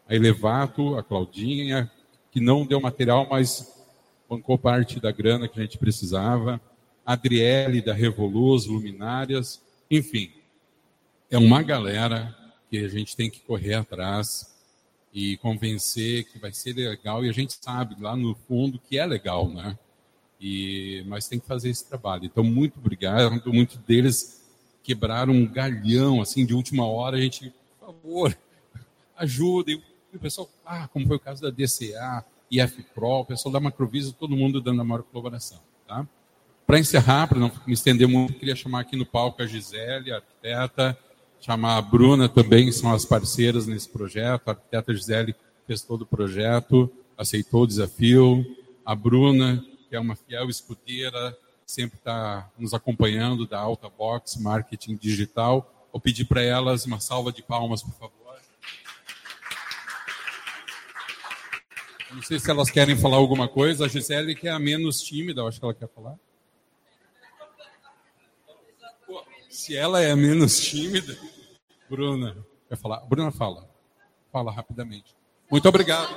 a 0.08 0.14
Elevato, 0.14 0.96
a 0.96 1.04
Claudinha, 1.04 1.92
que 2.32 2.40
não 2.40 2.64
deu 2.64 2.80
material, 2.80 3.28
mas 3.28 3.74
bancou 4.30 4.56
parte 4.56 5.00
da 5.00 5.12
grana 5.12 5.48
que 5.48 5.60
a 5.60 5.64
gente 5.64 5.80
precisava, 5.80 6.62
a 7.04 7.14
Adriele 7.14 7.82
da 7.82 7.92
Revoluz, 7.92 8.68
Luminárias, 8.68 9.60
enfim, 9.90 10.32
é 11.32 11.40
uma 11.40 11.64
galera 11.64 12.36
que 12.70 12.78
a 12.78 12.88
gente 12.88 13.16
tem 13.16 13.32
que 13.32 13.40
correr 13.40 13.74
atrás 13.74 14.54
e 15.12 15.38
convencer 15.38 16.26
que 16.26 16.38
vai 16.38 16.54
ser 16.54 16.74
legal. 16.74 17.26
E 17.26 17.30
a 17.30 17.34
gente 17.34 17.58
sabe 17.60 17.96
lá 18.00 18.16
no 18.16 18.36
fundo 18.48 18.80
que 18.80 18.98
é 18.98 19.06
legal, 19.06 19.50
né? 19.50 19.78
E 20.40 21.04
mas 21.08 21.28
tem 21.28 21.40
que 21.40 21.48
fazer 21.48 21.70
esse 21.70 21.88
trabalho. 21.88 22.26
Então 22.26 22.44
muito 22.44 22.78
obrigado, 22.78 23.42
muitos 23.52 23.78
deles 23.78 24.43
quebraram 24.84 25.34
um 25.34 25.48
galhão 25.48 26.22
assim 26.22 26.46
de 26.46 26.54
última 26.54 26.86
hora, 26.86 27.18
a 27.18 27.22
gente, 27.22 27.54
por 27.80 27.88
favor, 27.88 28.38
ajudem. 29.18 29.82
E 30.12 30.18
o 30.18 30.20
pessoal, 30.20 30.50
ah, 30.66 30.88
como 30.90 31.08
foi 31.08 31.16
o 31.16 31.20
caso 31.20 31.42
da 31.42 31.50
DCA, 31.50 32.24
IF 32.52 32.84
Pro, 32.94 33.22
o 33.22 33.26
pessoal 33.26 33.52
da 33.52 33.60
Macrovisa, 33.60 34.14
todo 34.14 34.36
mundo 34.36 34.62
dando 34.62 34.82
a 34.82 34.86
maior 34.86 35.02
colaboração, 35.04 35.60
tá? 35.88 36.06
Para 36.68 36.80
encerrar, 36.80 37.28
para 37.28 37.40
não 37.40 37.52
me 37.66 37.74
estender 37.74 38.08
muito, 38.08 38.34
queria 38.34 38.56
chamar 38.56 38.82
aqui 38.82 38.96
no 38.96 39.06
palco 39.06 39.42
a 39.42 39.46
Gisele, 39.46 40.12
a 40.12 40.18
arquiteta, 40.18 40.98
chamar 41.42 41.78
a 41.78 41.82
Bruna 41.82 42.30
também, 42.30 42.66
que 42.66 42.72
são 42.72 42.94
as 42.94 43.04
parceiras 43.04 43.68
nesse 43.68 43.90
projeto. 43.90 44.48
A 44.48 44.52
arquiteta 44.52 44.94
Gisele 44.94 45.36
fez 45.68 45.82
todo 45.82 46.04
o 46.04 46.06
projeto, 46.06 46.90
aceitou 47.18 47.64
o 47.64 47.68
desafio. 47.68 48.46
A 48.86 48.96
Bruna, 48.96 49.64
que 49.90 49.96
é 49.96 50.00
uma 50.00 50.16
fiel 50.16 50.50
escudeira, 50.50 51.38
sempre 51.66 51.98
está 51.98 52.50
nos 52.58 52.74
acompanhando 52.74 53.48
da 53.48 53.60
Alta 53.60 53.90
Box 53.90 54.38
Marketing 54.38 54.96
Digital. 54.96 55.88
Vou 55.92 56.02
pedir 56.02 56.26
para 56.26 56.42
elas 56.42 56.86
uma 56.86 57.00
salva 57.00 57.32
de 57.32 57.44
palmas, 57.44 57.84
por 57.84 57.94
favor. 57.94 58.24
Não 62.14 62.22
sei 62.22 62.40
se 62.40 62.50
elas 62.50 62.70
querem 62.70 62.96
falar 62.96 63.18
alguma 63.18 63.48
coisa. 63.48 63.86
A 63.86 63.88
Gisele, 63.88 64.36
que 64.36 64.48
é 64.48 64.52
a 64.52 64.60
menos 64.60 65.02
tímida, 65.02 65.42
eu 65.42 65.48
acho 65.48 65.60
que 65.60 65.66
ela 65.66 65.74
quer 65.74 65.90
falar. 65.90 66.16
Se 69.50 69.76
ela 69.76 70.02
é 70.02 70.16
menos 70.16 70.60
tímida, 70.60 71.18
Bruna, 71.90 72.46
quer 72.70 72.78
falar? 72.78 73.00
Bruna, 73.02 73.32
fala. 73.32 73.68
Fala 74.32 74.52
rapidamente. 74.52 75.16
Muito 75.50 75.68
obrigado. 75.68 76.16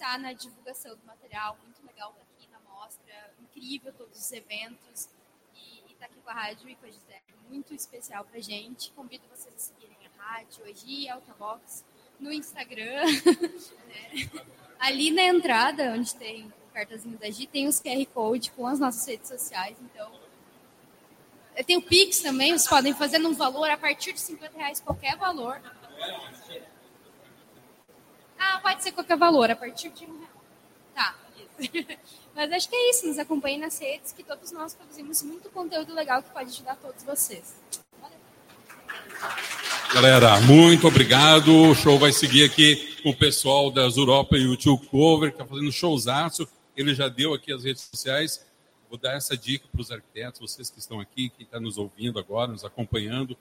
Pensar 0.00 0.18
na 0.18 0.32
divulgação 0.32 0.96
do 0.96 1.04
material. 1.04 1.58
Muito 1.62 1.86
legal 1.86 2.10
estar 2.10 2.22
aqui 2.22 2.48
na 2.50 2.58
mostra. 2.72 3.34
Incrível 3.42 3.92
todos 3.92 4.18
os 4.18 4.32
eventos. 4.32 5.10
E 5.54 5.92
estar 5.92 6.06
aqui 6.06 6.16
com 6.24 6.30
a 6.30 6.32
rádio 6.32 6.70
e 6.70 6.74
com 6.74 6.86
a 6.86 6.90
Gisele. 6.90 7.20
Muito 7.50 7.74
especial 7.74 8.24
pra 8.24 8.40
gente. 8.40 8.90
Convido 8.92 9.24
vocês 9.28 9.54
a 9.54 9.58
seguirem 9.58 10.00
rádio 10.16 10.64
hoje, 10.64 11.08
Altabox, 11.08 11.84
no 12.18 12.32
Instagram. 12.32 13.04
né? 13.88 14.30
Ali 14.78 15.10
na 15.10 15.22
entrada, 15.22 15.92
onde 15.92 16.14
tem 16.14 16.46
o 16.46 16.72
cartazinho 16.72 17.18
da 17.18 17.30
Gi, 17.30 17.46
tem 17.46 17.66
os 17.66 17.80
QR 17.80 18.06
Code 18.12 18.50
com 18.52 18.66
as 18.66 18.78
nossas 18.78 19.06
redes 19.06 19.28
sociais. 19.28 19.76
Então, 19.80 20.12
tem 21.66 21.78
o 21.78 21.82
Pix 21.82 22.20
também, 22.20 22.52
vocês 22.52 22.68
podem 22.68 22.94
fazer 22.94 23.18
num 23.18 23.34
valor 23.34 23.70
a 23.70 23.76
partir 23.76 24.12
de 24.12 24.20
50 24.20 24.56
reais, 24.56 24.80
qualquer 24.80 25.16
valor. 25.16 25.60
Ah, 28.40 28.58
pode 28.62 28.82
ser 28.82 28.92
qualquer 28.92 29.18
valor, 29.18 29.50
a 29.50 29.54
partir 29.54 29.90
de 29.90 30.06
um 30.06 30.18
real. 30.18 30.30
Tá, 30.94 31.14
isso. 31.36 31.86
Mas 32.34 32.50
acho 32.52 32.70
que 32.70 32.74
é 32.74 32.90
isso, 32.90 33.06
nos 33.06 33.18
acompanhem 33.18 33.58
nas 33.58 33.78
redes, 33.78 34.12
que 34.12 34.22
todos 34.22 34.50
nós 34.50 34.74
produzimos 34.74 35.22
muito 35.22 35.50
conteúdo 35.50 35.92
legal 35.92 36.22
que 36.22 36.30
pode 36.30 36.48
ajudar 36.48 36.76
todos 36.76 37.04
vocês. 37.04 37.54
Galera, 39.92 40.40
muito 40.40 40.86
obrigado. 40.86 41.54
O 41.54 41.74
show 41.74 41.98
vai 41.98 42.12
seguir 42.12 42.44
aqui 42.44 43.02
com 43.02 43.10
o 43.10 43.16
pessoal 43.16 43.70
das 43.70 43.98
Europa 43.98 44.38
YouTube 44.38 44.86
Cover, 44.86 45.30
que 45.30 45.34
está 45.34 45.44
fazendo 45.44 45.70
showzaço. 45.70 46.48
Ele 46.74 46.94
já 46.94 47.08
deu 47.08 47.34
aqui 47.34 47.52
as 47.52 47.64
redes 47.64 47.82
sociais. 47.82 48.46
Vou 48.88 48.98
dar 48.98 49.16
essa 49.16 49.36
dica 49.36 49.66
para 49.70 49.80
os 49.80 49.92
arquitetos, 49.92 50.40
vocês 50.40 50.70
que 50.70 50.78
estão 50.78 50.98
aqui, 50.98 51.28
quem 51.36 51.44
está 51.44 51.60
nos 51.60 51.76
ouvindo 51.76 52.18
agora, 52.18 52.50
nos 52.50 52.64
acompanhando, 52.64 53.36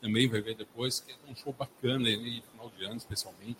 também 0.00 0.26
vai 0.26 0.40
ver 0.40 0.54
depois, 0.56 1.00
que 1.00 1.12
é 1.12 1.16
um 1.30 1.36
show 1.36 1.52
bacana, 1.52 1.98
né, 1.98 2.42
final 2.50 2.72
de 2.76 2.84
ano 2.84 2.96
especialmente. 2.96 3.58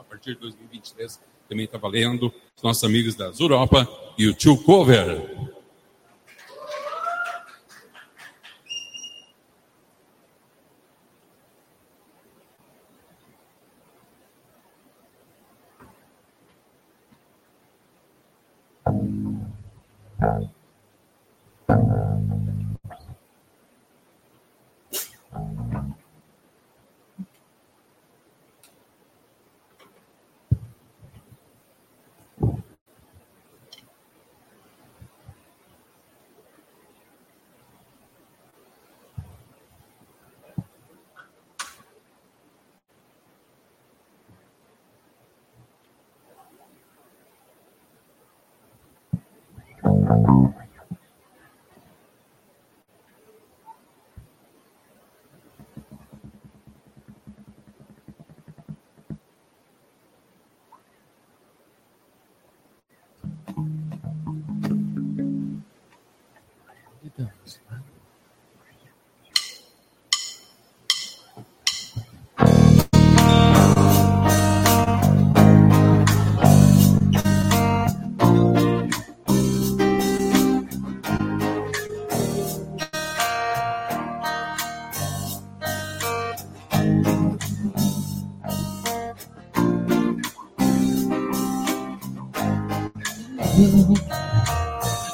A 0.00 0.02
partir 0.02 0.34
de 0.34 0.40
2023 0.40 1.20
também 1.46 1.66
está 1.66 1.76
valendo. 1.76 2.32
Os 2.56 2.62
nossos 2.62 2.82
amigos 2.84 3.14
das 3.14 3.38
Europa 3.38 3.86
YouTube 4.18 4.64
Cover. 4.64 5.50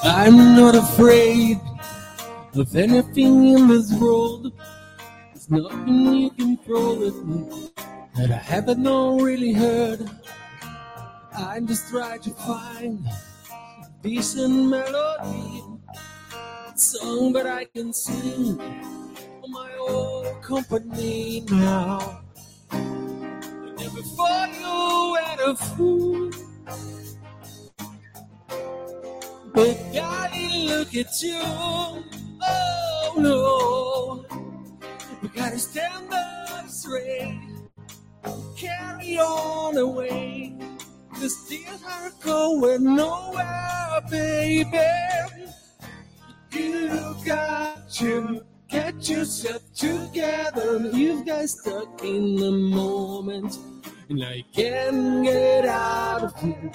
I'm 0.04 0.36
not 0.56 0.74
afraid 0.74 1.58
of 2.54 2.76
anything 2.76 3.48
in 3.48 3.68
this 3.68 3.92
world. 3.94 4.52
There's 5.32 5.48
nothing 5.50 6.14
you 6.14 6.30
can 6.30 6.58
throw 6.58 7.06
at 7.06 7.14
me 7.24 7.70
that 8.14 8.30
I 8.30 8.36
haven't 8.36 8.84
really 8.84 9.52
heard. 9.52 10.10
I 11.34 11.60
just 11.60 11.88
try 11.88 12.18
to 12.18 12.30
find 12.30 13.06
a 13.06 13.88
decent 14.02 14.68
melody 14.68 15.62
that 16.76 16.78
song, 16.78 17.32
but 17.32 17.46
I 17.46 17.64
can 17.64 17.94
sing 17.94 18.60
on 18.60 19.50
my 19.50 19.72
own 19.88 20.42
company 20.42 21.42
now. 21.50 22.20
And 22.70 23.94
before 23.94 24.46
you 24.60 25.16
had 25.24 25.40
a 25.40 25.56
fool. 25.56 26.45
But 29.56 29.78
daddy, 29.90 30.68
look 30.68 30.94
at 30.94 31.22
you. 31.22 31.40
Oh 31.42 33.14
no. 33.16 34.38
We 35.22 35.28
gotta 35.30 35.58
stand 35.58 36.12
up 36.12 36.68
straight. 36.68 37.40
Carry 38.54 39.18
on 39.18 39.78
away. 39.78 40.58
The 41.18 41.30
steel 41.30 41.80
are 41.88 42.12
going 42.22 42.96
nowhere, 42.96 44.02
baby. 44.10 44.78
You 46.52 47.16
got 47.24 47.90
to 47.92 48.42
get 48.68 49.08
yourself 49.08 49.62
together. 49.72 50.90
You've 50.92 51.24
got 51.24 51.48
stuck 51.48 52.04
in 52.04 52.36
the 52.36 52.52
moment, 52.52 53.56
and 54.10 54.22
I 54.22 54.44
can't 54.54 55.24
get 55.24 55.64
out 55.64 56.24
of 56.24 56.40
here. 56.42 56.72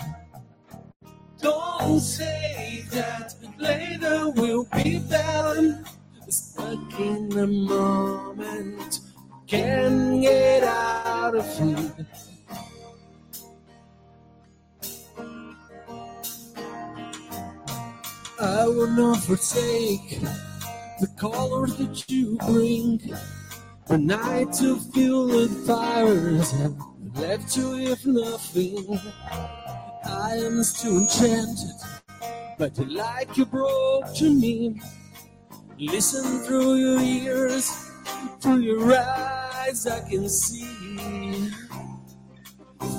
Don't 1.41 1.99
say 1.99 2.85
that 2.91 3.33
later 3.57 4.29
will 4.29 4.67
be 4.73 4.99
better. 4.99 5.83
Stuck 6.27 6.99
in 6.99 7.29
the 7.29 7.47
moment, 7.47 8.99
can't 9.47 10.21
get 10.21 10.63
out 10.63 11.35
of 11.35 11.57
here. 11.57 12.07
I 18.39 18.65
will 18.65 18.87
not 18.87 19.17
forsake 19.23 20.19
the 20.99 21.07
colors 21.17 21.75
that 21.77 22.09
you 22.09 22.37
bring. 22.37 23.01
The 23.87 23.97
night 23.97 24.53
to 24.53 24.79
feel 24.79 25.27
the 25.27 25.49
fires 25.67 26.51
have 26.51 26.75
left 27.15 27.57
you 27.57 27.71
with 27.71 28.05
nothing. 28.05 28.99
I 30.05 30.35
am 30.35 30.63
still 30.63 30.97
enchanted 30.97 31.75
by 32.57 32.69
the 32.69 32.85
light 32.85 33.35
you 33.37 33.45
brought 33.45 34.15
to 34.15 34.29
me. 34.33 34.81
Listen 35.77 36.43
through 36.43 36.75
your 36.75 36.99
ears, 36.99 37.91
through 38.39 38.59
your 38.59 38.93
eyes, 38.93 39.87
I 39.87 40.07
can 40.09 40.29
see. 40.29 41.51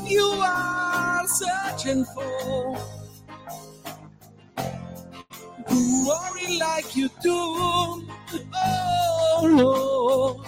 You 0.04 0.24
are 0.44 1.26
searching 1.26 2.04
for 2.06 2.76
worry 6.06 6.58
like 6.58 6.96
you 6.96 7.08
do. 7.22 7.32
Oh 8.54 10.44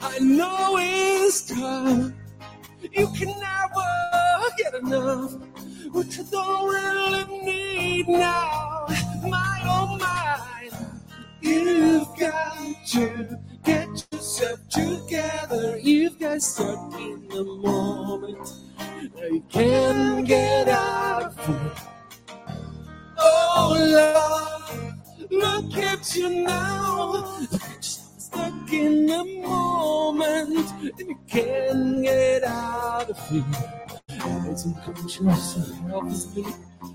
I 0.00 0.18
know 0.18 0.76
it's 0.78 1.46
tough. 1.46 2.12
You 2.92 3.08
can 3.08 3.28
never 3.28 4.17
get 4.56 4.74
enough, 4.74 5.34
but 5.92 6.16
you 6.16 6.24
don't 6.30 6.68
really 6.68 7.44
need 7.44 8.08
now. 8.08 8.86
My 9.22 9.60
oh 9.64 9.96
my, 9.98 10.70
you've 11.40 12.08
got 12.18 12.58
to 12.88 13.38
get 13.64 13.88
yourself 14.12 14.68
together. 14.68 15.78
You've 15.78 16.18
got 16.18 16.40
stuck 16.42 16.94
in 16.94 17.28
the 17.28 17.44
moment. 17.44 18.52
You 19.30 19.42
can't 19.50 20.17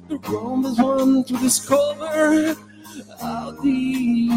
The 0.07 0.17
wrong 0.29 0.65
is 0.65 0.79
one 0.79 1.23
to 1.25 1.33
discover 1.37 2.55
how 3.19 3.51
deep. 3.61 4.31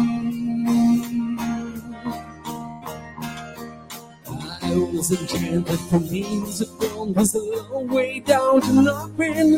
I 4.61 4.75
was 4.75 5.11
enchanted 5.11 5.79
for 5.79 5.99
me, 5.99 6.23
the 6.59 6.65
ground 6.79 7.15
was 7.15 7.35
a 7.35 7.39
long 7.39 7.87
way 7.87 8.19
down 8.19 8.61
to 8.61 8.73
nothing 8.73 9.55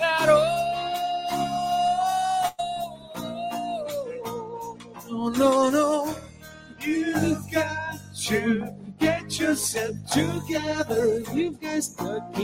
at 0.00 0.28
all. 0.28 0.64
No, 5.08 5.28
no, 5.30 5.70
no. 5.70 6.16
You've 6.80 7.50
got 7.50 7.98
to 8.26 8.74
get 8.98 9.38
yourself 9.38 9.96
together. 10.10 11.20
You've 11.32 11.60
got 11.60 11.82
stuck 11.82 12.38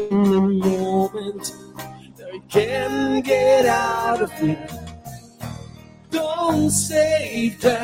say 7.40 7.48
that 7.60 7.79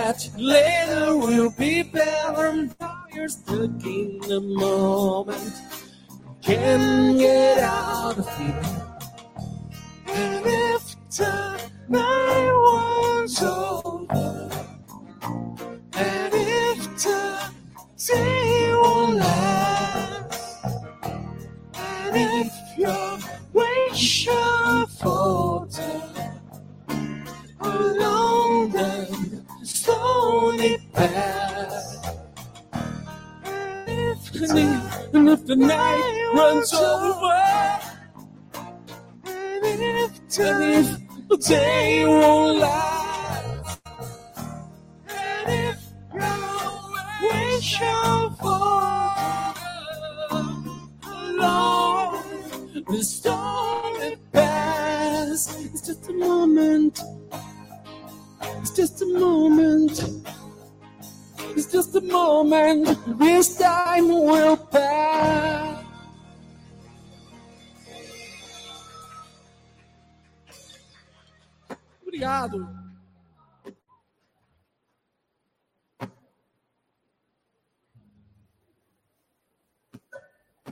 Obrigado. 72.16 72.66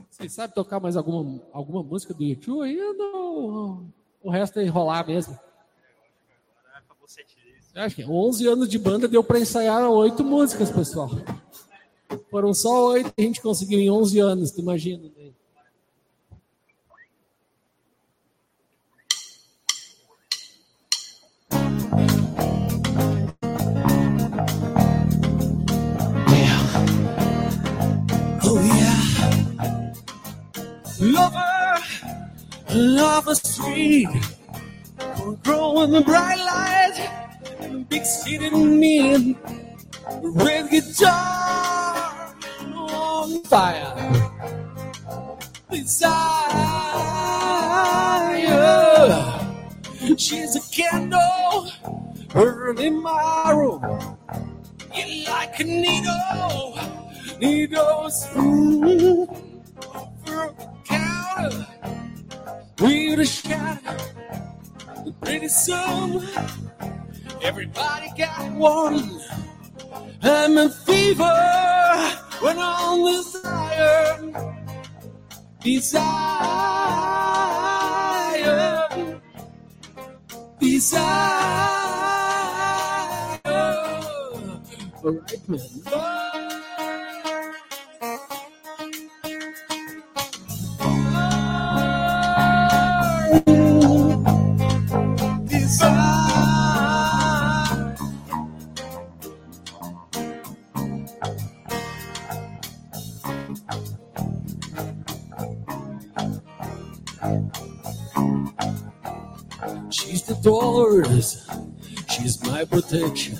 Vocês 0.09 0.33
sabem 0.33 0.55
tocar 0.55 0.79
mais 0.79 0.97
alguma, 0.97 1.39
alguma 1.53 1.83
música 1.83 2.15
do 2.15 2.23
YouTube 2.23 2.63
ainda? 2.63 3.03
Ou 3.03 3.85
o 4.23 4.29
resto 4.31 4.59
é 4.59 4.63
enrolar 4.63 5.05
mesmo? 5.05 5.37
Eu 7.75 7.81
acho 7.83 7.95
que 7.95 8.03
11 8.03 8.47
anos 8.47 8.69
de 8.69 8.79
banda 8.79 9.07
deu 9.07 9.23
para 9.23 9.39
ensaiar 9.39 9.87
oito 9.89 10.23
músicas, 10.23 10.71
pessoal. 10.71 11.09
Foram 12.31 12.55
só 12.55 12.87
oito 12.87 13.13
que 13.13 13.21
a 13.21 13.25
gente 13.25 13.41
conseguiu 13.41 13.79
em 13.79 13.91
11 13.91 14.19
anos, 14.19 14.51
tu 14.51 14.61
imagina. 14.61 15.11
Né? 15.15 15.31
Lover, 30.99 31.75
lover 32.73 33.35
sweet. 33.35 34.07
Grow 35.43 35.81
in 35.81 35.91
the 35.91 36.01
bright 36.01 36.37
light. 36.37 37.85
Big 37.89 38.05
city 38.05 38.49
men. 38.49 39.35
Red 40.21 40.69
guitar 40.69 42.33
on 42.73 43.43
fire. 43.43 43.93
Desire. 45.69 46.55
She's 50.17 50.55
a 50.55 50.61
candle 50.73 51.71
burning 52.29 53.01
my 53.01 53.51
room. 53.51 54.17
You 54.93 55.25
like 55.27 55.59
a 55.59 55.63
needle, 55.65 56.79
needles 57.41 58.27
through 58.29 59.27
the 60.35 60.53
counter 60.83 61.67
with 62.79 63.19
a 63.19 63.25
shadow. 63.25 63.97
Pretty 65.21 65.47
soon, 65.47 66.27
everybody 67.41 68.11
got 68.17 68.51
one. 68.53 69.21
I'm 70.21 70.57
a 70.57 70.69
fever 70.69 71.37
when 72.41 72.57
on 72.57 73.05
desire, 73.05 74.33
desire, 75.61 76.41
desire. 80.59 81.45
All 85.03 85.11
right, 85.11 85.49
man. 85.49 85.59
Oh. 85.87 86.34
Doors, 110.45 111.43
she's 112.07 112.39
my 112.43 112.63
protection. 112.65 113.35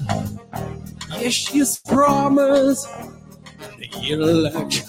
Yes, 1.12 1.34
she's 1.34 1.78
promise 1.82 2.88
the 3.78 4.10
election. 4.10 4.88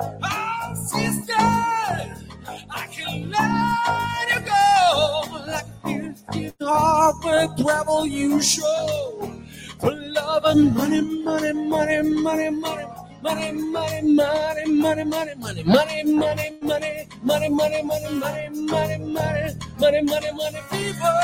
Oh, 0.00 0.74
sister, 0.74 1.34
I 1.38 2.86
can 2.90 3.30
let 3.30 4.28
you 4.32 4.40
go 4.40 5.46
like 5.46 5.66
a 5.84 6.14
fifty 6.34 6.64
heart 6.64 7.56
travel 7.56 8.04
you 8.04 8.42
show 8.42 9.40
for 9.78 9.92
love 9.92 10.46
and 10.46 10.74
money, 10.74 11.00
money, 11.00 11.52
money, 11.52 12.02
money, 12.02 12.50
money. 12.50 13.07
Money, 13.20 13.50
money, 13.50 14.02
money, 14.02 14.64
money, 14.66 15.04
money, 15.04 15.34
money, 15.34 15.64
money, 15.64 16.04
money, 16.04 16.52
money, 16.62 16.88
money, 17.22 17.48
money, 17.48 17.48
money, 17.50 17.50
money, 17.50 18.48
money, 18.48 18.98
money, 18.98 19.56
money, 19.78 20.02
money, 20.02 20.32
money, 20.32 20.60
people 20.70 21.18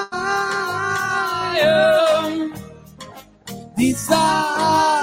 desire. 3.76 5.01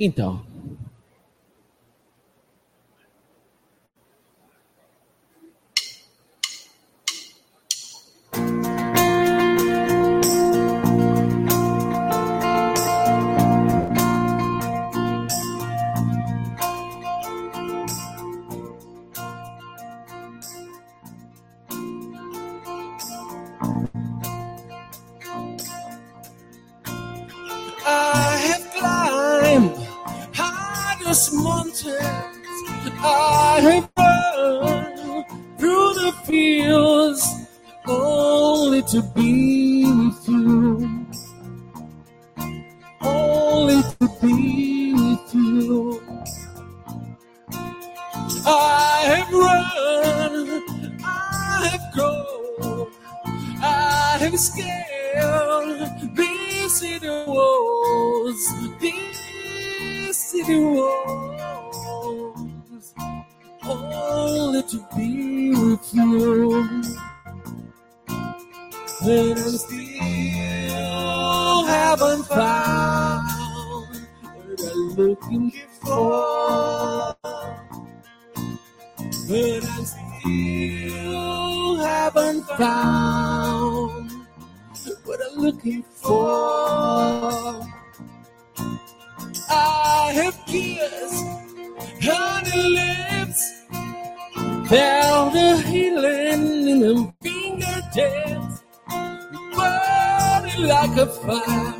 Então. 0.00 0.49
Grown, 51.92 52.86
I 53.62 54.18
have 54.20 54.38
scaled 54.38 55.80
these 56.16 56.72
city 56.78 57.08
walls, 57.26 58.42
these 58.80 60.16
city 60.16 60.58
walls, 60.60 61.84
only 63.64 64.62
to 64.62 64.78
be 64.96 65.50
with 65.50 65.94
you. 65.94 66.84
And 69.02 69.38
I 69.38 69.56
still 69.56 70.70
haven't 71.66 72.24
found 72.26 73.28
what 74.22 74.60
I'm 74.60 74.94
looking 74.94 75.52
for. 75.82 77.16
But 79.28 79.64
I 79.64 79.84
still 79.84 80.79
haven't 82.04 82.44
found 82.56 84.10
what 85.04 85.20
I'm 85.26 85.36
looking 85.38 85.82
for. 85.82 86.16
I 89.50 90.12
have 90.20 90.38
kissed 90.46 91.26
honey 92.00 92.62
lips, 92.78 93.42
found 94.70 95.36
a 95.36 95.58
healing 95.68 96.68
in 96.72 96.80
them 96.80 97.00
fingertips, 97.22 98.56
burning 99.56 100.62
like 100.74 100.96
a 101.04 101.06
fire. 101.06 101.74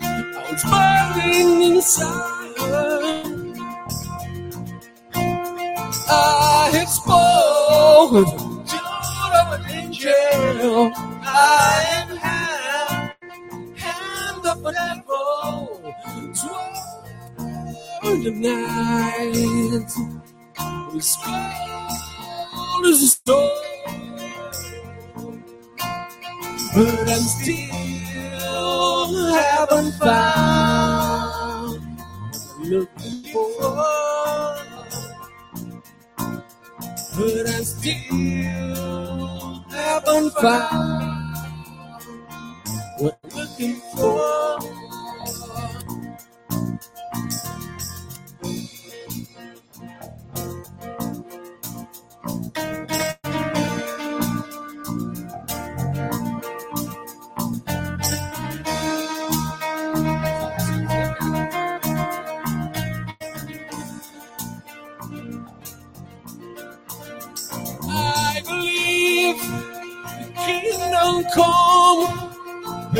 I 0.00 0.40
was 0.50 0.62
burning 0.72 1.62
inside. 1.70 3.39
I 5.94 6.70
have 6.74 6.90
spoken 6.90 8.26
to 8.66 8.78
an 9.54 9.70
angel. 9.70 10.92
I 11.22 11.84
am 11.98 12.16
had 12.16 13.14
hand 13.76 14.46
of 14.46 14.66
an 14.66 14.74
devil. 14.74 15.94
Swore 16.34 16.92
the 18.24 18.32
night. 18.32 19.92
We 20.92 21.00
spoke 21.00 21.34
as 22.86 23.02
a 23.02 23.08
storm. 23.08 23.50
But 26.74 27.10
I'm 27.10 27.20
still 27.20 27.74
haven't 29.34 29.92
found 30.00 31.98
looking 32.60 33.24
for 33.32 34.49
but 37.20 37.46
I 37.46 37.62
still 37.62 38.14
haven't 39.70 40.30
found 40.40 41.36
what 42.98 43.18
I'm 43.22 43.30
looking 43.36 43.76
for. 43.94 44.58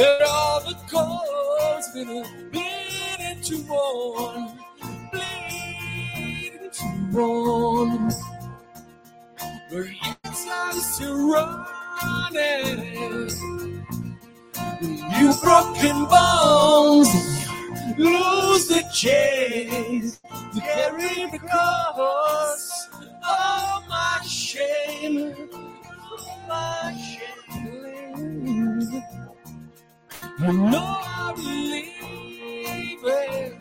But 0.00 0.22
all 0.22 0.60
the 0.60 0.74
coals 0.90 1.90
will 1.94 2.24
bleed 2.50 3.20
into 3.20 3.58
one, 3.70 4.58
bleed 5.12 6.52
into 6.58 6.84
one. 7.12 8.10
Where 9.68 9.94
inside 10.24 10.74
are 11.36 11.66
running, 12.32 13.28
you 15.20 15.34
broken 15.42 16.06
bones, 16.06 17.10
lose 17.98 18.68
the 18.68 18.82
chase 18.94 20.18
to 20.54 20.60
carry 20.62 21.30
the 21.30 21.40
cross 21.40 22.88
of 22.96 23.86
my 23.86 24.20
shame, 24.26 25.34
You 30.40 30.52
know 30.54 30.78
I 30.80 31.32
believe 31.36 33.04
it, 33.04 33.54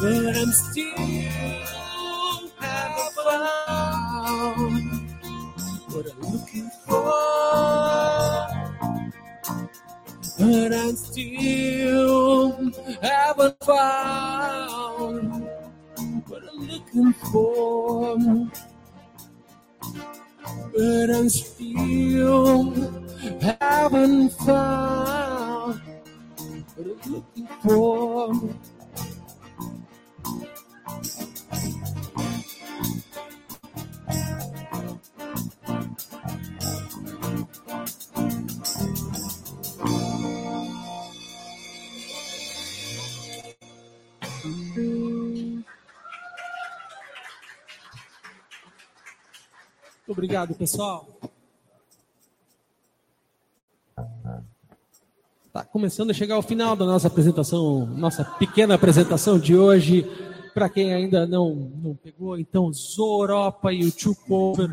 But 0.00 0.36
I'm 0.36 0.52
still 0.52 1.61
But 10.42 10.74
I'm 10.74 10.96
still 10.96 12.72
haven't 13.02 13.58
found 13.64 15.48
what 16.28 16.42
I'm 16.52 16.68
looking 16.68 17.14
for. 17.32 18.18
But 20.74 21.10
I'm 21.10 21.28
still 21.30 22.72
haven't 23.40 24.30
found 24.32 25.80
what 26.76 26.86
I'm 26.86 27.12
looking 27.12 27.48
for. 27.62 28.32
Obrigado, 50.08 50.54
pessoal. 50.54 51.06
Tá 55.52 55.62
começando 55.64 56.10
a 56.10 56.14
chegar 56.14 56.36
ao 56.36 56.42
final 56.42 56.74
da 56.74 56.86
nossa 56.86 57.08
apresentação, 57.08 57.84
nossa 57.84 58.24
pequena 58.24 58.74
apresentação 58.74 59.38
de 59.38 59.54
hoje. 59.54 60.02
Para 60.54 60.68
quem 60.68 60.94
ainda 60.94 61.26
não, 61.26 61.54
não 61.54 61.94
pegou, 61.94 62.38
então, 62.38 62.72
Zoropa 62.72 63.72
e 63.72 63.84
o 63.84 63.92
Two 63.92 64.14
Cover, 64.14 64.70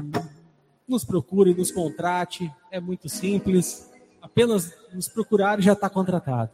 nos 0.88 1.04
procure, 1.04 1.54
nos 1.54 1.72
contrate. 1.72 2.52
É 2.72 2.80
muito 2.80 3.10
simples. 3.10 3.90
Apenas 4.22 4.74
nos 4.94 5.08
procurar 5.08 5.60
e 5.60 5.62
já 5.62 5.74
está 5.74 5.90
contratado. 5.90 6.52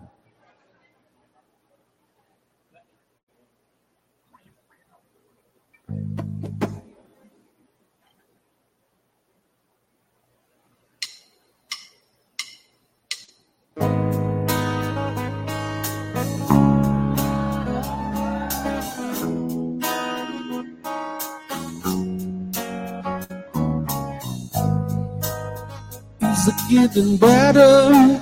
Is 26.46 26.54
it 26.54 26.70
getting 26.70 27.18
better? 27.18 28.22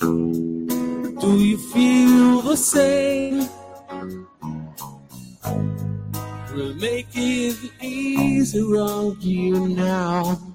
Do 0.00 1.38
you 1.38 1.56
feel 1.56 2.42
the 2.42 2.56
same? 2.56 3.48
We'll 6.52 6.74
make 6.74 7.06
it 7.14 7.56
easier 7.80 8.78
on 8.78 9.20
you 9.20 9.68
now. 9.68 10.49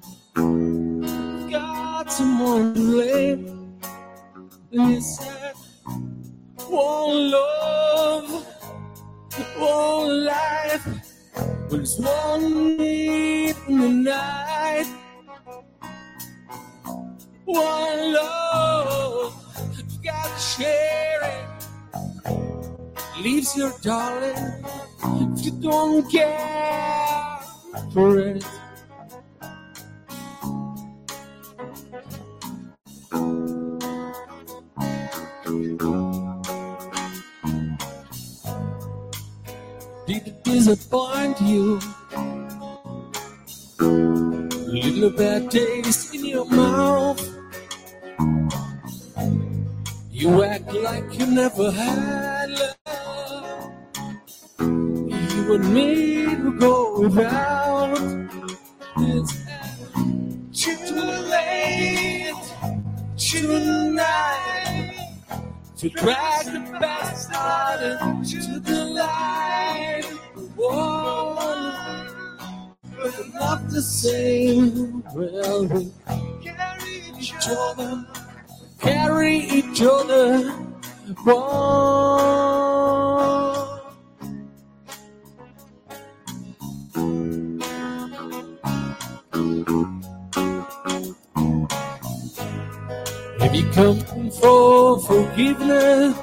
It. 20.60 21.46
Leaves 23.20 23.56
your 23.56 23.72
darling 23.82 24.64
if 25.04 25.44
you 25.44 25.50
don't 25.60 26.10
care 26.10 27.38
for 27.92 28.18
it. 28.18 28.44
Did 40.06 40.28
it 40.28 40.44
disappoint 40.44 41.40
you? 41.40 41.80
Little 43.80 45.10
bad 45.10 45.50
taste 45.50 46.14
in 46.14 46.26
your 46.26 46.46
mouth. 46.46 47.35
You 50.18 50.42
act 50.44 50.72
like 50.72 51.18
you 51.18 51.26
never 51.26 51.70
had 51.70 52.48
love. 52.48 53.70
You 54.58 55.54
and 55.54 55.74
me 55.74 56.26
will 56.36 56.52
go 56.52 57.00
without. 57.00 57.98
It's 58.96 60.88
too 60.88 60.94
late 60.96 62.32
tonight 63.18 64.96
to 65.76 65.90
drag 65.90 66.46
the 66.46 66.78
past 66.80 67.30
out 67.34 67.82
into 67.82 68.58
the 68.58 68.84
light. 68.86 70.04
One, 70.56 71.74
but 72.96 73.34
not 73.34 73.68
the 73.68 73.82
same. 73.82 75.02
Well, 75.14 75.66
we 75.66 75.92
carry 76.42 77.02
each 77.18 77.34
other, 77.46 78.06
carry 78.80 79.38
each 79.38 79.82
other. 79.82 80.50
One. 81.24 81.46
Have 93.40 93.54
you 93.54 93.70
come 93.72 94.30
for 94.30 95.00
forgiveness? 95.00 96.16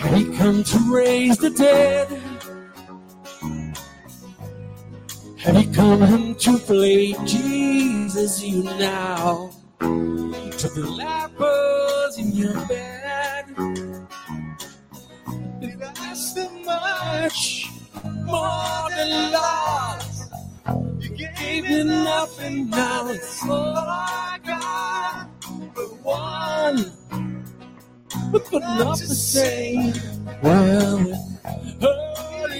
Have 0.00 0.18
you 0.18 0.32
come 0.32 0.64
to 0.64 0.78
raise 0.92 1.36
the 1.38 1.50
dead? 1.50 2.08
Have 5.38 5.62
you 5.62 5.72
come 5.74 6.34
to 6.36 6.58
play 6.58 7.12
Jesus 7.26 8.42
you 8.42 8.62
now? 8.62 9.50
To 9.80 10.68
the 10.68 10.86
lepers 10.88 12.18
in 12.18 12.32
your 12.32 12.54
bed? 12.66 13.46
Did 15.60 15.82
I 15.82 15.92
ask 15.98 16.34
so 16.34 16.48
much 16.64 17.70
more 18.24 18.90
than 18.90 19.32
lost? 19.32 20.32
You 21.00 21.08
gave 21.10 21.64
me 21.64 21.84
nothing, 21.84 22.70
now 22.70 23.08
it's 23.08 23.42
all 23.48 23.76
I 23.76 24.38
got. 24.44 25.28
But 25.74 25.92
one, 26.02 26.92
but 28.32 28.52
not 28.52 28.98
the 28.98 29.14
same. 29.14 29.94
Well, 30.42 30.98
we 30.98 32.13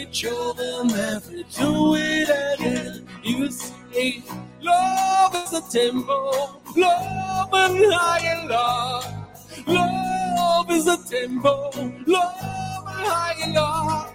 each 0.05 0.25
other, 0.27 0.85
never 0.85 1.43
do 1.57 1.95
it 1.95 2.29
again. 2.29 3.07
You 3.23 3.51
say 3.51 4.23
love 4.61 5.35
is 5.35 5.53
a 5.53 5.63
tempo, 5.71 6.61
love 6.77 7.49
and 7.53 7.93
high 7.93 8.27
and 8.27 8.49
love, 8.49 9.67
love 9.67 10.71
is 10.71 10.87
a 10.87 10.99
tempo, 11.09 11.71
love 12.07 12.85
high 12.87 13.53
love. 13.53 14.13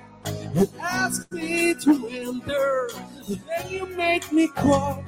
You 0.53 0.67
ask 0.79 1.31
me 1.31 1.73
to 1.73 2.07
enter, 2.07 2.89
then 3.27 3.69
you 3.69 3.85
make 3.87 4.31
me 4.31 4.47
cry. 4.49 5.03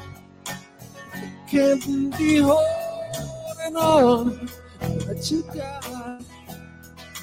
Can't 1.50 2.18
be 2.18 2.38
holding 2.38 3.76
on, 3.76 4.50
but 4.80 5.32
you 5.32 5.44
got. 5.54 6.24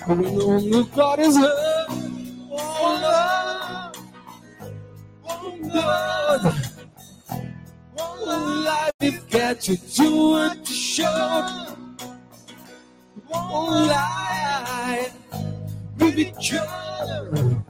When 0.07 0.25
only 0.41 0.85
God 0.95 1.19
is 1.19 1.37
love, 1.37 2.08
oh 2.59 3.93
oh 7.99 8.93
life 9.01 9.31
got 9.31 9.61
to 9.61 9.77
do 9.77 10.39
it 10.45 10.65
to 10.65 10.73
show. 10.73 11.67
One 13.29 13.89
life 13.89 15.15
each 16.19 16.55
other. 16.55 17.65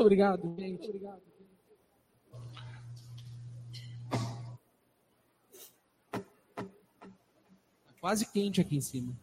Obrigado, 0.05 0.55
gente. 0.57 0.99
Tá 6.11 7.93
quase 7.99 8.25
quente 8.31 8.61
aqui 8.61 8.77
em 8.77 8.81
cima. 8.81 9.13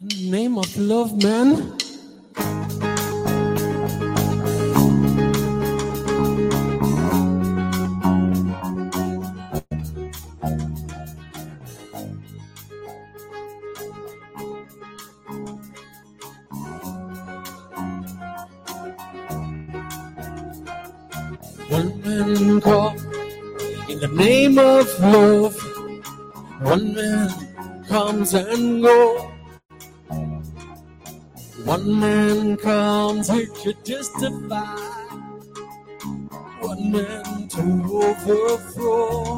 Name 0.00 0.58
of 0.58 0.78
love, 0.78 1.14
man. 1.24 1.83
And 28.34 28.82
goes. 28.82 29.22
One 31.64 32.00
man 32.00 32.56
comes 32.58 33.30
here 33.30 33.46
to 33.46 33.72
justify. 33.84 34.76
One 36.60 36.92
man 36.92 37.48
to 37.48 37.62
overthrow. 37.92 39.33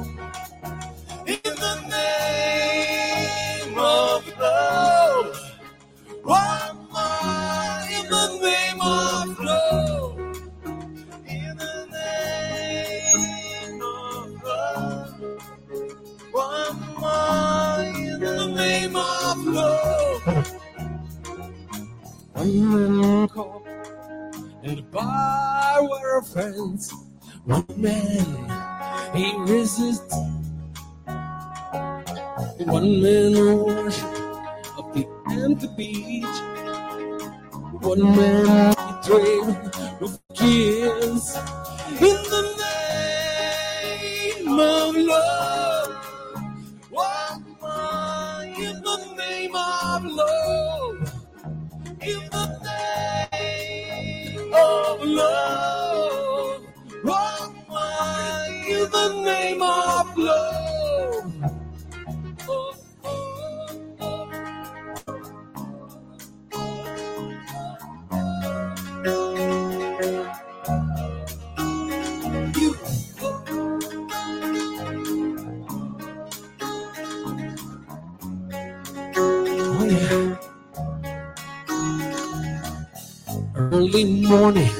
Early 83.56 84.04
morning, 84.26 84.70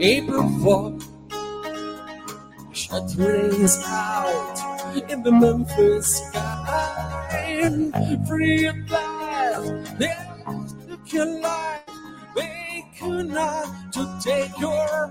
April 0.00 0.48
fog, 0.64 1.02
shutters 2.72 3.78
out 3.84 4.58
in 5.10 5.22
the 5.22 5.32
Memphis 5.32 6.26
sky. 6.26 7.66
Free 8.26 8.66
at 8.68 8.90
last, 8.90 9.98
they 9.98 10.16
took 10.88 11.12
your 11.12 11.26
life. 11.40 11.80
They 12.34 12.84
could 12.98 13.28
not 13.28 13.92
to 13.92 14.18
take 14.24 14.58
your 14.58 15.09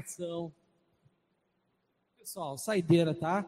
participação. 0.00 0.52
Pessoal, 2.18 2.58
saideira, 2.58 3.14
tá? 3.14 3.44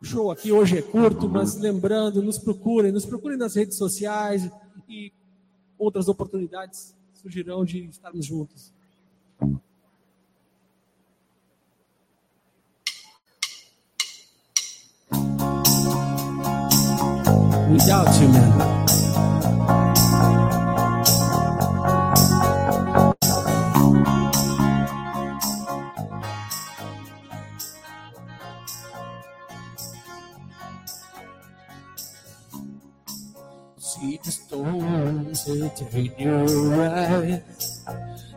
O 0.00 0.04
show 0.04 0.30
aqui 0.30 0.52
hoje 0.52 0.78
é 0.78 0.82
curto, 0.82 1.28
mas 1.28 1.56
lembrando, 1.56 2.22
nos 2.22 2.38
procurem, 2.38 2.92
nos 2.92 3.06
procurem 3.06 3.38
nas 3.38 3.54
redes 3.54 3.76
sociais 3.76 4.50
e 4.88 5.12
outras 5.78 6.08
oportunidades 6.08 6.94
surgirão 7.12 7.64
de 7.64 7.84
estarmos 7.86 8.26
juntos. 8.26 8.72
Without 17.72 18.20
you, 18.20 18.28
man. 18.28 19.09
In 35.92 36.12
your 36.18 36.84
eyes. 36.84 37.82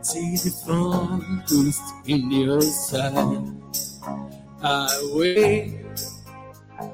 See 0.02 0.36
the 0.36 0.50
thorns 0.64 1.78
in 2.06 2.30
your 2.30 2.60
side. 2.60 3.46
I 4.62 4.88
wait 5.14 5.80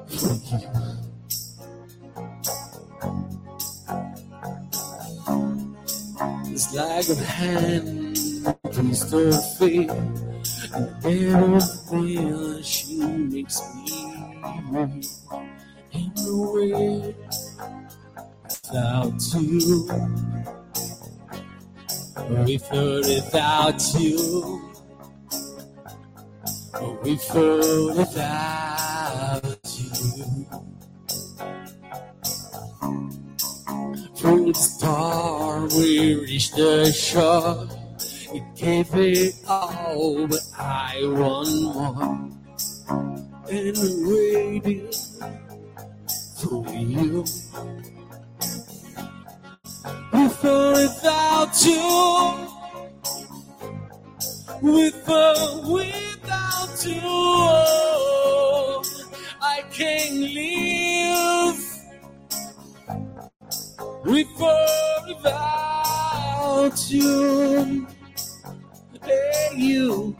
for 0.07 0.33
you. 0.49 0.69
It's 6.53 6.67
like 6.75 7.09
a 7.09 7.15
hand 7.23 8.17
against 8.65 9.11
her 9.11 9.31
feet. 9.57 9.89
And 10.73 10.87
everything 11.05 12.63
she 12.63 12.95
makes 12.95 13.59
me 13.75 13.87
in 15.91 16.11
the 16.15 16.33
way 16.53 17.15
without 18.71 19.21
you. 19.33 19.87
With 22.45 22.73
or 22.73 23.01
without 23.01 23.81
you. 23.99 24.61
With 27.03 27.35
or 27.35 27.95
without 27.95 29.43
you. 29.77 30.45
From 34.15 34.45
the 34.45 34.53
start 34.53 35.73
we 35.73 36.15
reached 36.15 36.55
the 36.55 36.91
shore. 36.91 37.67
It 38.33 38.43
gave 38.55 38.95
it 38.95 39.35
all, 39.47 40.27
but 40.27 40.39
I 40.57 41.01
want 41.03 41.61
more. 41.61 42.29
And 43.49 44.07
waiting 44.07 44.91
for 46.37 46.65
you. 46.73 47.25
With 50.43 50.73
without 50.73 51.65
you. 51.65 52.49
With 54.61 55.09
or 55.09 55.71
without 55.73 56.85
you. 56.85 57.01
I 59.41 59.63
can't 59.71 60.19
live. 60.39 61.61
With 64.05 64.41
or 64.41 65.07
without 65.07 66.85
you. 66.89 67.87
Hey, 69.03 69.49
you. 69.55 70.15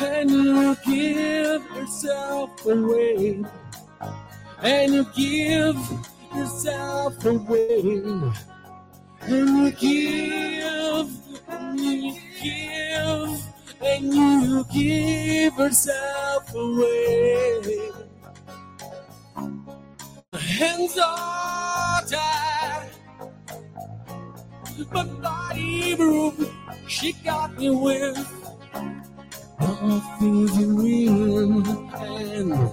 And 0.00 0.30
you 0.30 0.76
give 0.84 1.62
yourself 1.76 2.66
away, 2.66 3.44
and 4.62 4.94
you 4.94 5.04
give 5.14 5.78
yourself 6.34 7.24
away, 7.24 7.80
and 9.22 9.48
you 9.58 9.70
give, 9.72 11.10
and 11.48 11.80
you 11.80 12.18
give, 12.42 13.42
and 13.82 14.14
you 14.14 14.64
give 14.72 15.58
yourself 15.58 16.54
away. 16.54 17.90
Hands 20.34 20.98
are 20.98 22.02
tied, 22.02 22.90
but 24.92 25.22
body 25.22 25.94
broke. 25.94 26.34
She 26.86 27.12
got 27.24 27.56
me 27.56 27.70
with 27.70 28.43
nothing 29.88 30.48
to 30.48 30.76
win 30.76 31.66
and 31.94 32.70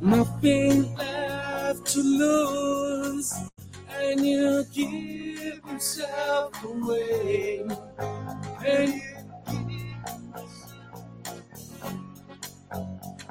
nothing 0.00 0.94
left 0.96 1.86
to 1.86 2.00
lose. 2.00 3.34
And 4.00 4.24
you 4.24 4.64
give 4.72 5.60
yourself 5.70 6.64
away. 6.64 7.66
And 8.64 8.94
you 8.94 9.14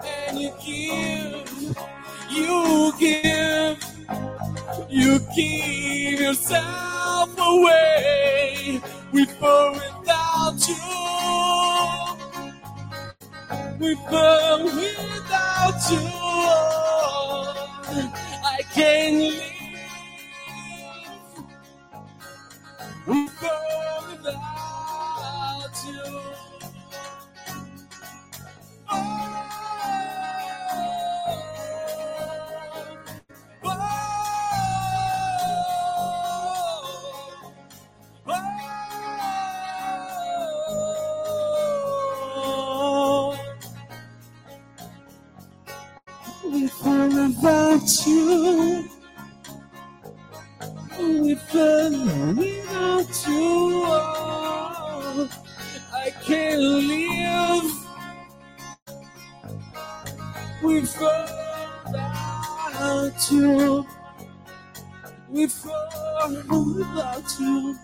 and 0.06 0.40
you 0.40 0.52
give, 0.66 1.78
you 2.30 2.94
give, 3.00 3.84
you 4.90 5.20
give 5.36 6.20
yourself 6.22 7.30
away 7.38 8.82
with 9.12 9.42
or 9.42 9.72
without 9.74 10.68
you. 10.68 11.13
With 13.84 14.00
burn 14.10 14.66
without 14.66 15.92
you, 15.92 16.00
I 18.46 18.62
can't 18.74 19.18
live. 19.18 19.53
Or 66.24 66.64
without 66.76 67.40
you. 67.40 67.78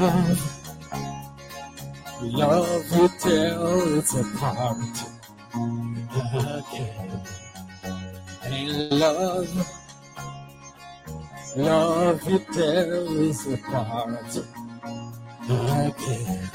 Love. 0.00 0.56
Love 2.22 2.92
will 2.92 3.08
tear 3.20 3.58
us 3.60 4.14
apart 4.14 4.76
again. 6.54 7.20
And 8.42 8.90
love, 8.90 9.50
love 11.56 12.26
will 12.26 12.44
tear 12.52 12.94
us 13.06 13.46
apart 13.46 14.36
again. 15.44 16.50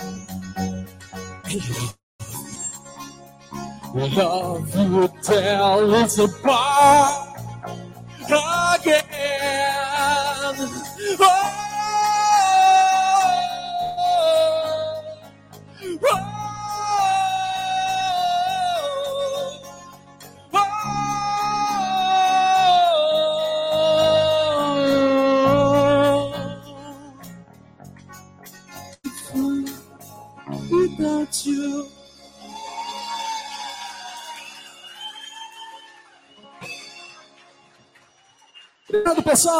Love 3.93 4.75
will 4.75 5.07
tear 5.21 5.61
us 5.61 6.17
apart 6.19 7.20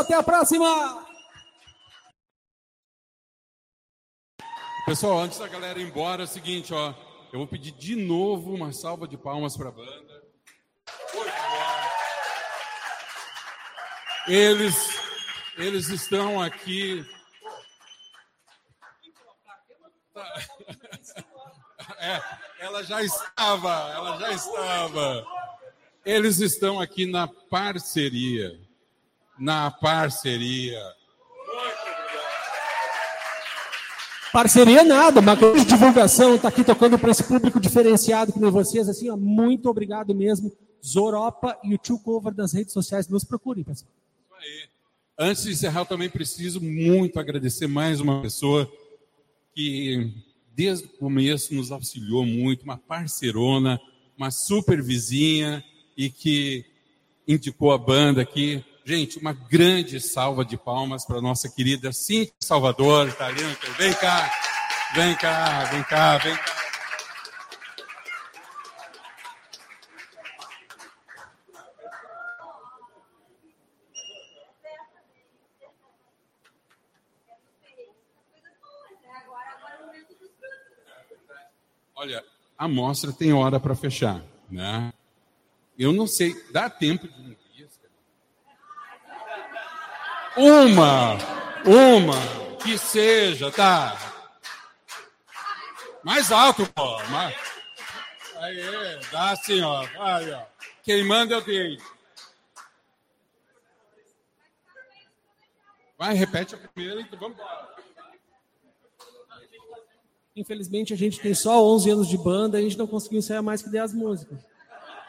Até 0.02 0.16
a 0.16 0.24
próxima. 0.24 1.06
Pessoal, 4.84 5.20
antes 5.20 5.38
da 5.38 5.48
galera 5.48 5.80
ir 5.80 5.86
embora, 5.86 6.24
é 6.24 6.26
o 6.26 6.28
seguinte, 6.28 6.74
ó. 6.74 6.92
Eu 7.32 7.38
vou 7.38 7.48
pedir 7.48 7.72
de 7.72 7.96
novo 7.96 8.52
uma 8.52 8.74
salva 8.74 9.08
de 9.08 9.16
palmas 9.16 9.56
para 9.56 9.70
a 9.70 9.72
banda. 9.72 10.24
Eles, 14.28 14.76
eles 15.56 15.90
estão 15.90 16.42
aqui. 16.42 17.06
É, 22.04 22.20
ela 22.58 22.84
já 22.84 23.04
estava, 23.04 23.92
ela 23.94 24.18
já 24.18 24.32
estava. 24.32 25.24
Eles 26.04 26.40
estão 26.40 26.80
aqui 26.80 27.06
na 27.06 27.28
parceria. 27.28 28.60
Na 29.40 29.72
parceria. 29.72 30.80
Parceria 34.32 34.84
nada, 34.84 35.20
uma 35.20 35.36
grande 35.36 35.66
divulgação, 35.66 36.38
tá 36.38 36.48
aqui 36.48 36.64
tocando 36.64 36.98
para 36.98 37.12
esse 37.12 37.24
público 37.24 37.60
diferenciado 37.60 38.32
que 38.32 38.40
nem 38.40 38.50
vocês, 38.50 38.88
assim, 38.88 39.10
ó, 39.10 39.18
muito 39.18 39.70
obrigado 39.70 40.16
mesmo. 40.16 40.52
Zoropa 40.84 41.58
e 41.64 41.76
o 41.76 41.78
Tio 41.78 42.00
Cover 42.00 42.34
das 42.34 42.54
redes 42.54 42.72
sociais, 42.72 43.10
nos 43.10 43.26
procurem, 43.26 43.64
pessoal. 43.64 43.92
Antes 45.20 45.44
de 45.44 45.52
encerrar, 45.52 45.82
eu 45.82 45.86
também 45.86 46.10
preciso 46.10 46.62
muito 46.62 47.20
agradecer 47.20 47.68
mais 47.68 48.00
uma 48.00 48.22
pessoa 48.22 48.72
que 49.54 50.14
desde 50.56 50.86
o 50.86 50.90
começo 50.90 51.54
nos 51.54 51.72
auxiliou 51.72 52.26
muito, 52.26 52.64
uma 52.64 52.78
parceirona, 52.78 53.80
uma 54.18 54.32
super 54.32 54.82
vizinha 54.82 55.64
e 55.96 56.10
que 56.10 56.66
indicou 57.28 57.72
a 57.72 57.78
banda 57.78 58.22
aqui. 58.22 58.64
Gente, 58.84 59.20
uma 59.20 59.34
grande 59.34 60.00
salva 60.00 60.44
de 60.44 60.58
palmas 60.58 61.06
para 61.06 61.22
nossa 61.22 61.48
querida 61.48 61.94
Cintia 61.94 62.34
Salvador, 62.40 63.14
tá 63.14 63.30
lindo? 63.30 63.58
Vem 63.78 63.94
cá, 63.94 64.32
vem 64.96 65.16
cá, 65.16 65.64
vem 65.66 65.84
cá, 65.84 66.18
vem 66.18 66.36
cá. 66.36 66.62
Olha, 81.96 82.26
a 82.58 82.68
mostra 82.68 83.14
tem 83.14 83.32
hora 83.32 83.60
para 83.60 83.76
fechar, 83.76 84.24
né? 84.50 84.92
Eu 85.78 85.94
não 85.94 86.08
sei, 86.08 86.34
dá 86.52 86.68
tempo 86.68 87.08
de 87.08 87.14
um 87.22 87.36
disco? 87.54 87.86
Uma, 90.38 91.18
uma, 91.66 92.58
que 92.64 92.78
seja, 92.78 93.52
tá? 93.52 93.98
Mais 96.04 96.32
alto, 96.32 96.66
pô. 96.74 97.04
Mais... 97.10 97.36
Aí, 98.38 99.00
dá 99.12 99.32
assim, 99.32 99.62
ó. 99.62 99.86
Aí, 100.00 100.32
ó. 100.32 100.42
Quem 100.84 101.06
manda 101.06 101.36
é 101.36 101.38
o 101.38 101.42
dele. 101.42 101.82
Vai, 105.98 106.16
repete 106.16 106.56
a 106.56 106.58
primeira 106.58 107.02
e 107.02 107.16
vamos 107.16 107.38
embora. 107.38 107.72
Infelizmente, 110.36 110.94
a 110.94 110.98
gente 110.98 111.20
tem 111.20 111.36
só 111.36 111.64
11 111.64 111.90
anos 111.92 112.08
de 112.08 112.18
banda 112.18 112.58
e 112.58 112.62
a 112.62 112.64
gente 112.64 112.78
não 112.78 112.88
conseguiu 112.88 113.20
ensaiar 113.20 113.44
mais 113.44 113.62
que 113.62 113.70
10 113.70 113.94
músicas. 113.94 114.40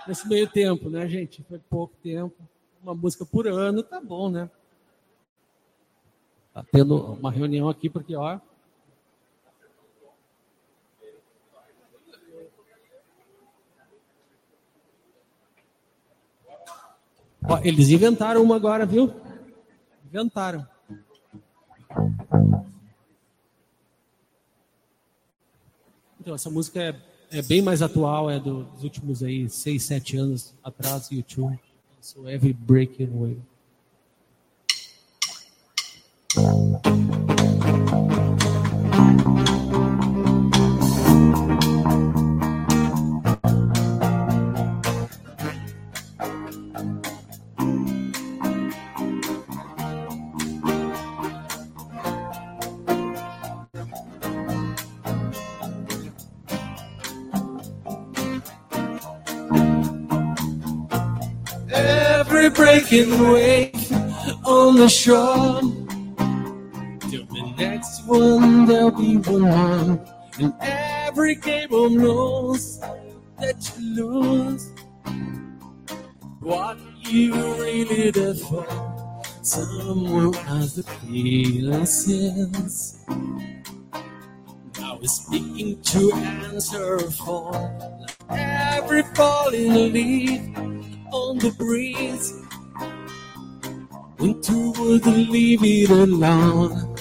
Nesse 0.06 0.28
meio 0.28 0.48
tempo, 0.48 0.90
né, 0.90 1.08
gente? 1.08 1.44
Foi 1.48 1.58
pouco 1.58 1.94
tempo. 2.02 2.36
Uma 2.82 2.92
música 2.92 3.24
por 3.24 3.46
ano, 3.46 3.84
tá 3.84 4.00
bom, 4.00 4.28
né? 4.28 4.50
Tá 6.54 6.64
tendo 6.70 6.96
uma 7.14 7.30
reunião 7.30 7.68
aqui, 7.68 7.88
porque, 7.88 8.14
ó. 8.14 8.38
Ó, 17.48 17.58
eles 17.64 17.88
inventaram 17.90 18.42
uma 18.42 18.56
agora, 18.56 18.86
viu? 18.86 19.12
Inventaram. 20.06 20.66
Então, 26.20 26.34
essa 26.34 26.50
música 26.50 26.80
é, 26.80 27.38
é 27.38 27.42
bem 27.42 27.60
mais 27.60 27.82
atual, 27.82 28.30
é 28.30 28.38
do- 28.38 28.64
dos 28.64 28.84
últimos 28.84 29.22
aí 29.22 29.48
seis, 29.48 29.82
sete 29.82 30.16
anos 30.16 30.54
atrás, 30.62 31.10
YouTube. 31.10 31.58
So 32.00 32.28
Every 32.28 32.52
Breaking 32.52 33.10
Way. 33.18 33.38
Every 36.34 36.48
breaking 62.50 63.20
wave 63.20 63.92
on 64.46 64.76
the 64.76 64.88
shore. 64.88 65.81
One, 68.12 68.66
there'll 68.66 68.90
be 68.90 69.16
one. 69.16 69.98
And 70.38 70.52
every 70.60 71.34
cable 71.34 71.88
knows 71.88 72.78
that 73.40 73.72
you 73.78 74.04
lose 74.04 74.70
what 76.40 76.76
you 77.00 77.32
really 77.56 78.12
did 78.12 78.38
for. 78.38 78.66
Someone 79.40 80.34
has 80.34 80.74
the 80.74 81.86
since. 81.86 82.98
Now 84.78 84.98
is 85.00 85.12
speaking 85.12 85.80
to 85.80 86.12
answer 86.12 87.00
for 87.12 87.54
every 88.28 89.04
falling 89.14 89.90
leaf 89.90 90.40
on 91.10 91.38
the 91.38 91.50
breeze. 91.56 92.34
Winter 94.18 94.70
would 94.82 95.06
leave 95.06 95.64
it 95.64 95.88
alone, 95.88 96.91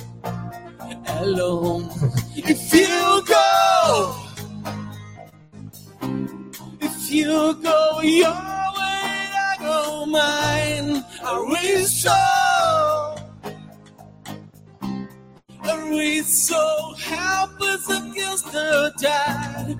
alone. 1.21 1.89
If 2.35 2.73
you 2.73 3.23
go, 3.27 4.15
if 6.81 7.11
you 7.11 7.53
go 7.61 8.01
your 8.01 8.31
way, 8.77 9.15
I 9.49 9.55
go 9.59 10.05
mine. 10.05 11.03
Are 11.23 11.45
we 11.45 11.83
so? 11.85 12.11
Are 15.69 15.89
we 15.89 16.21
so 16.21 16.93
helpless 16.99 17.89
against 17.89 18.51
the 18.51 18.91
tide? 19.01 19.79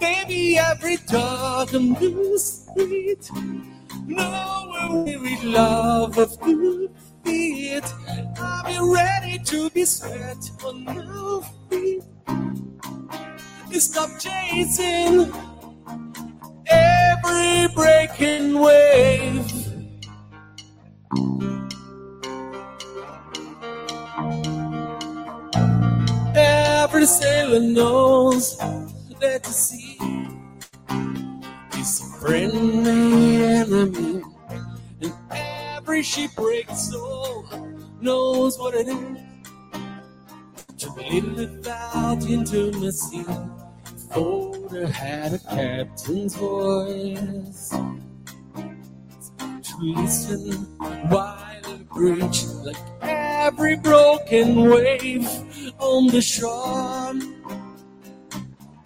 Baby, 0.00 0.58
every 0.58 0.96
dog 1.08 1.74
on 1.74 1.94
the 1.94 2.38
street 2.38 3.30
a 4.18 5.02
weary 5.04 5.36
love 5.42 6.18
of 6.18 6.40
good 6.40 6.90
feet. 7.24 7.84
I'll 8.38 8.64
be 8.64 8.78
ready 8.94 9.38
to 9.38 9.70
be 9.70 9.84
sweat 9.84 10.50
on 10.64 10.88
our 10.88 11.42
feet. 11.70 12.02
Stop 13.72 14.10
chasing 14.18 15.32
every 16.66 17.68
breaking 17.74 18.58
wave. 18.58 19.46
Every 26.34 27.06
sailor 27.06 27.60
knows 27.60 28.58
that 29.20 29.42
the 29.44 29.50
sea 29.50 29.98
is 31.78 32.00
a 32.00 32.20
friendly 32.20 33.44
enemy, 33.44 34.22
every 35.90 36.02
shipwrecked 36.04 36.76
soul 36.76 37.44
knows 38.00 38.56
what 38.60 38.76
it 38.76 38.86
is 38.86 39.18
to 40.78 40.88
live 40.92 41.36
without 41.36 42.22
intimacy. 42.28 43.24
The 43.24 44.14
folder 44.14 44.86
had 44.86 45.32
a 45.32 45.38
captain's 45.40 46.36
voice 46.36 47.70
to 49.40 49.76
listen 49.80 50.52
while 51.08 51.58
it 51.64 51.88
breached 51.88 52.46
like 52.62 52.76
every 53.02 53.74
broken 53.74 54.70
wave 54.70 55.28
on 55.80 56.06
the 56.06 56.22
shore. 56.22 57.14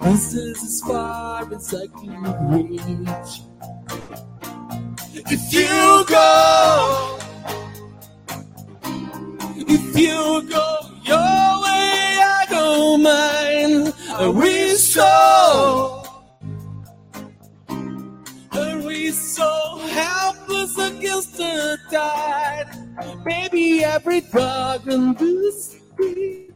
This 0.01 0.33
is 0.33 0.63
as 0.63 0.81
far 0.81 1.53
as 1.53 1.75
I 1.75 1.87
can 1.87 2.23
reach. 2.51 3.43
If 5.27 5.55
you 5.55 6.05
go, 6.07 7.19
if 9.57 9.99
you 9.99 10.43
go 10.51 10.81
your 11.03 11.63
way, 11.65 12.19
I 12.21 12.47
go 12.51 12.99
mine. 12.99 13.93
Are 14.21 14.31
we 14.31 14.69
so? 14.77 16.05
Are 18.53 18.79
we 18.81 19.11
so 19.13 19.79
helpless 19.89 20.77
against 20.77 21.39
the 21.39 21.79
tide? 21.91 22.67
Baby, 23.25 23.83
every 23.83 24.21
dog 24.21 24.87
in 24.87 25.15
this 25.15 25.79
street, 25.93 26.53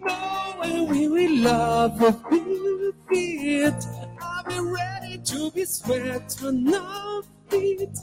knowing 0.00 0.88
we 0.88 1.08
will 1.08 1.36
love 1.38 2.00
a 2.02 2.12
feet. 3.08 3.74
I'll 4.22 4.44
be 4.44 4.60
ready 4.60 5.18
to 5.18 5.50
be 5.50 5.64
sweat 5.64 6.36
on 6.44 6.64
our 7.54 7.60
feet. 7.60 7.96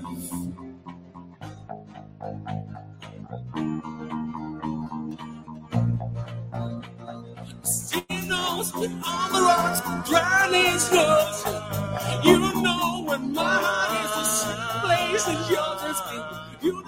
That 7.92 8.90
on 9.06 9.32
the 9.32 9.42
rocks, 9.42 9.80
drowning 10.08 10.78
slows. 10.78 11.44
You 12.24 12.38
know 12.62 13.04
when 13.06 13.34
my 13.34 13.42
heart 13.44 14.04
is 14.04 14.12
the 14.16 14.24
same 14.24 14.80
place 14.82 15.28
as 15.28 15.50
yours 15.50 16.03
been. 16.11 16.68
You 16.68 16.83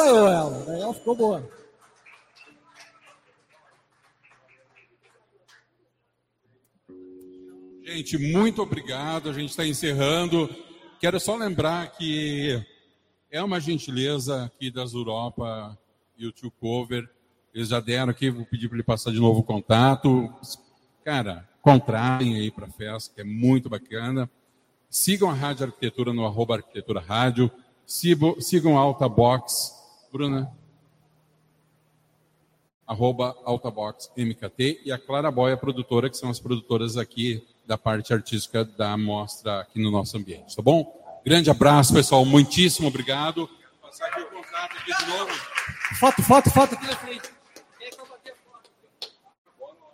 ensaiou 0.00 0.28
ela, 0.28 0.64
daí 0.66 0.80
ela 0.80 0.94
ficou 0.94 1.14
boa. 1.14 1.50
Gente, 7.84 8.18
muito 8.18 8.62
obrigado. 8.62 9.28
A 9.28 9.32
gente 9.32 9.50
está 9.50 9.66
encerrando. 9.66 10.48
Quero 11.00 11.18
só 11.18 11.36
lembrar 11.36 11.90
que 11.92 12.64
é 13.30 13.42
uma 13.42 13.60
gentileza 13.60 14.44
aqui 14.44 14.70
das 14.70 14.92
Europa 14.92 15.76
e 16.16 16.26
o 16.26 16.32
Tio 16.32 16.50
Cover. 16.52 17.08
Eles 17.52 17.68
já 17.68 17.80
deram 17.80 18.10
aqui, 18.10 18.30
vou 18.30 18.46
pedir 18.46 18.68
para 18.68 18.76
ele 18.76 18.84
passar 18.84 19.10
de 19.10 19.18
novo 19.18 19.40
o 19.40 19.44
contato. 19.44 20.32
Cara, 21.04 21.48
contratem 21.60 22.36
aí 22.36 22.50
para 22.50 22.66
a 22.66 22.70
festa, 22.70 23.12
que 23.12 23.22
é 23.22 23.24
muito 23.24 23.68
bacana. 23.68 24.30
Sigam 24.88 25.28
a 25.28 25.34
Rádio 25.34 25.66
Arquitetura 25.66 26.12
no 26.12 26.24
arroba 26.24 26.56
Arquitetura 26.56 27.00
Rádio. 27.00 27.50
Sigam 27.84 28.78
a 28.78 28.80
Alta 28.80 29.08
Box. 29.08 29.79
Bruna? 30.12 30.50
Arroba 32.86 33.36
Alta 33.44 33.70
Box 33.70 34.10
MKT. 34.16 34.82
E 34.84 34.92
a 34.92 34.98
Clara 34.98 35.30
Boia, 35.30 35.56
produtora, 35.56 36.10
que 36.10 36.16
são 36.16 36.28
as 36.28 36.40
produtoras 36.40 36.96
aqui 36.96 37.46
da 37.66 37.78
parte 37.78 38.12
artística 38.12 38.64
da 38.64 38.96
mostra 38.96 39.60
aqui 39.60 39.80
no 39.80 39.90
nosso 39.90 40.16
ambiente, 40.16 40.56
tá 40.56 40.62
bom? 40.62 41.00
Grande 41.24 41.50
abraço, 41.50 41.92
pessoal. 41.92 42.24
Muitíssimo 42.24 42.88
obrigado. 42.88 43.48
Passar 43.80 44.06
aqui 44.06 44.20
o 44.22 44.26
contato 44.26 44.76
aqui 44.76 45.04
de 45.04 45.10
novo. 45.10 45.32
Foto, 45.98 46.22
foto, 46.22 46.50
foto 46.50 46.74
aqui 46.74 46.86
na 46.86 46.96
frente. 46.96 47.39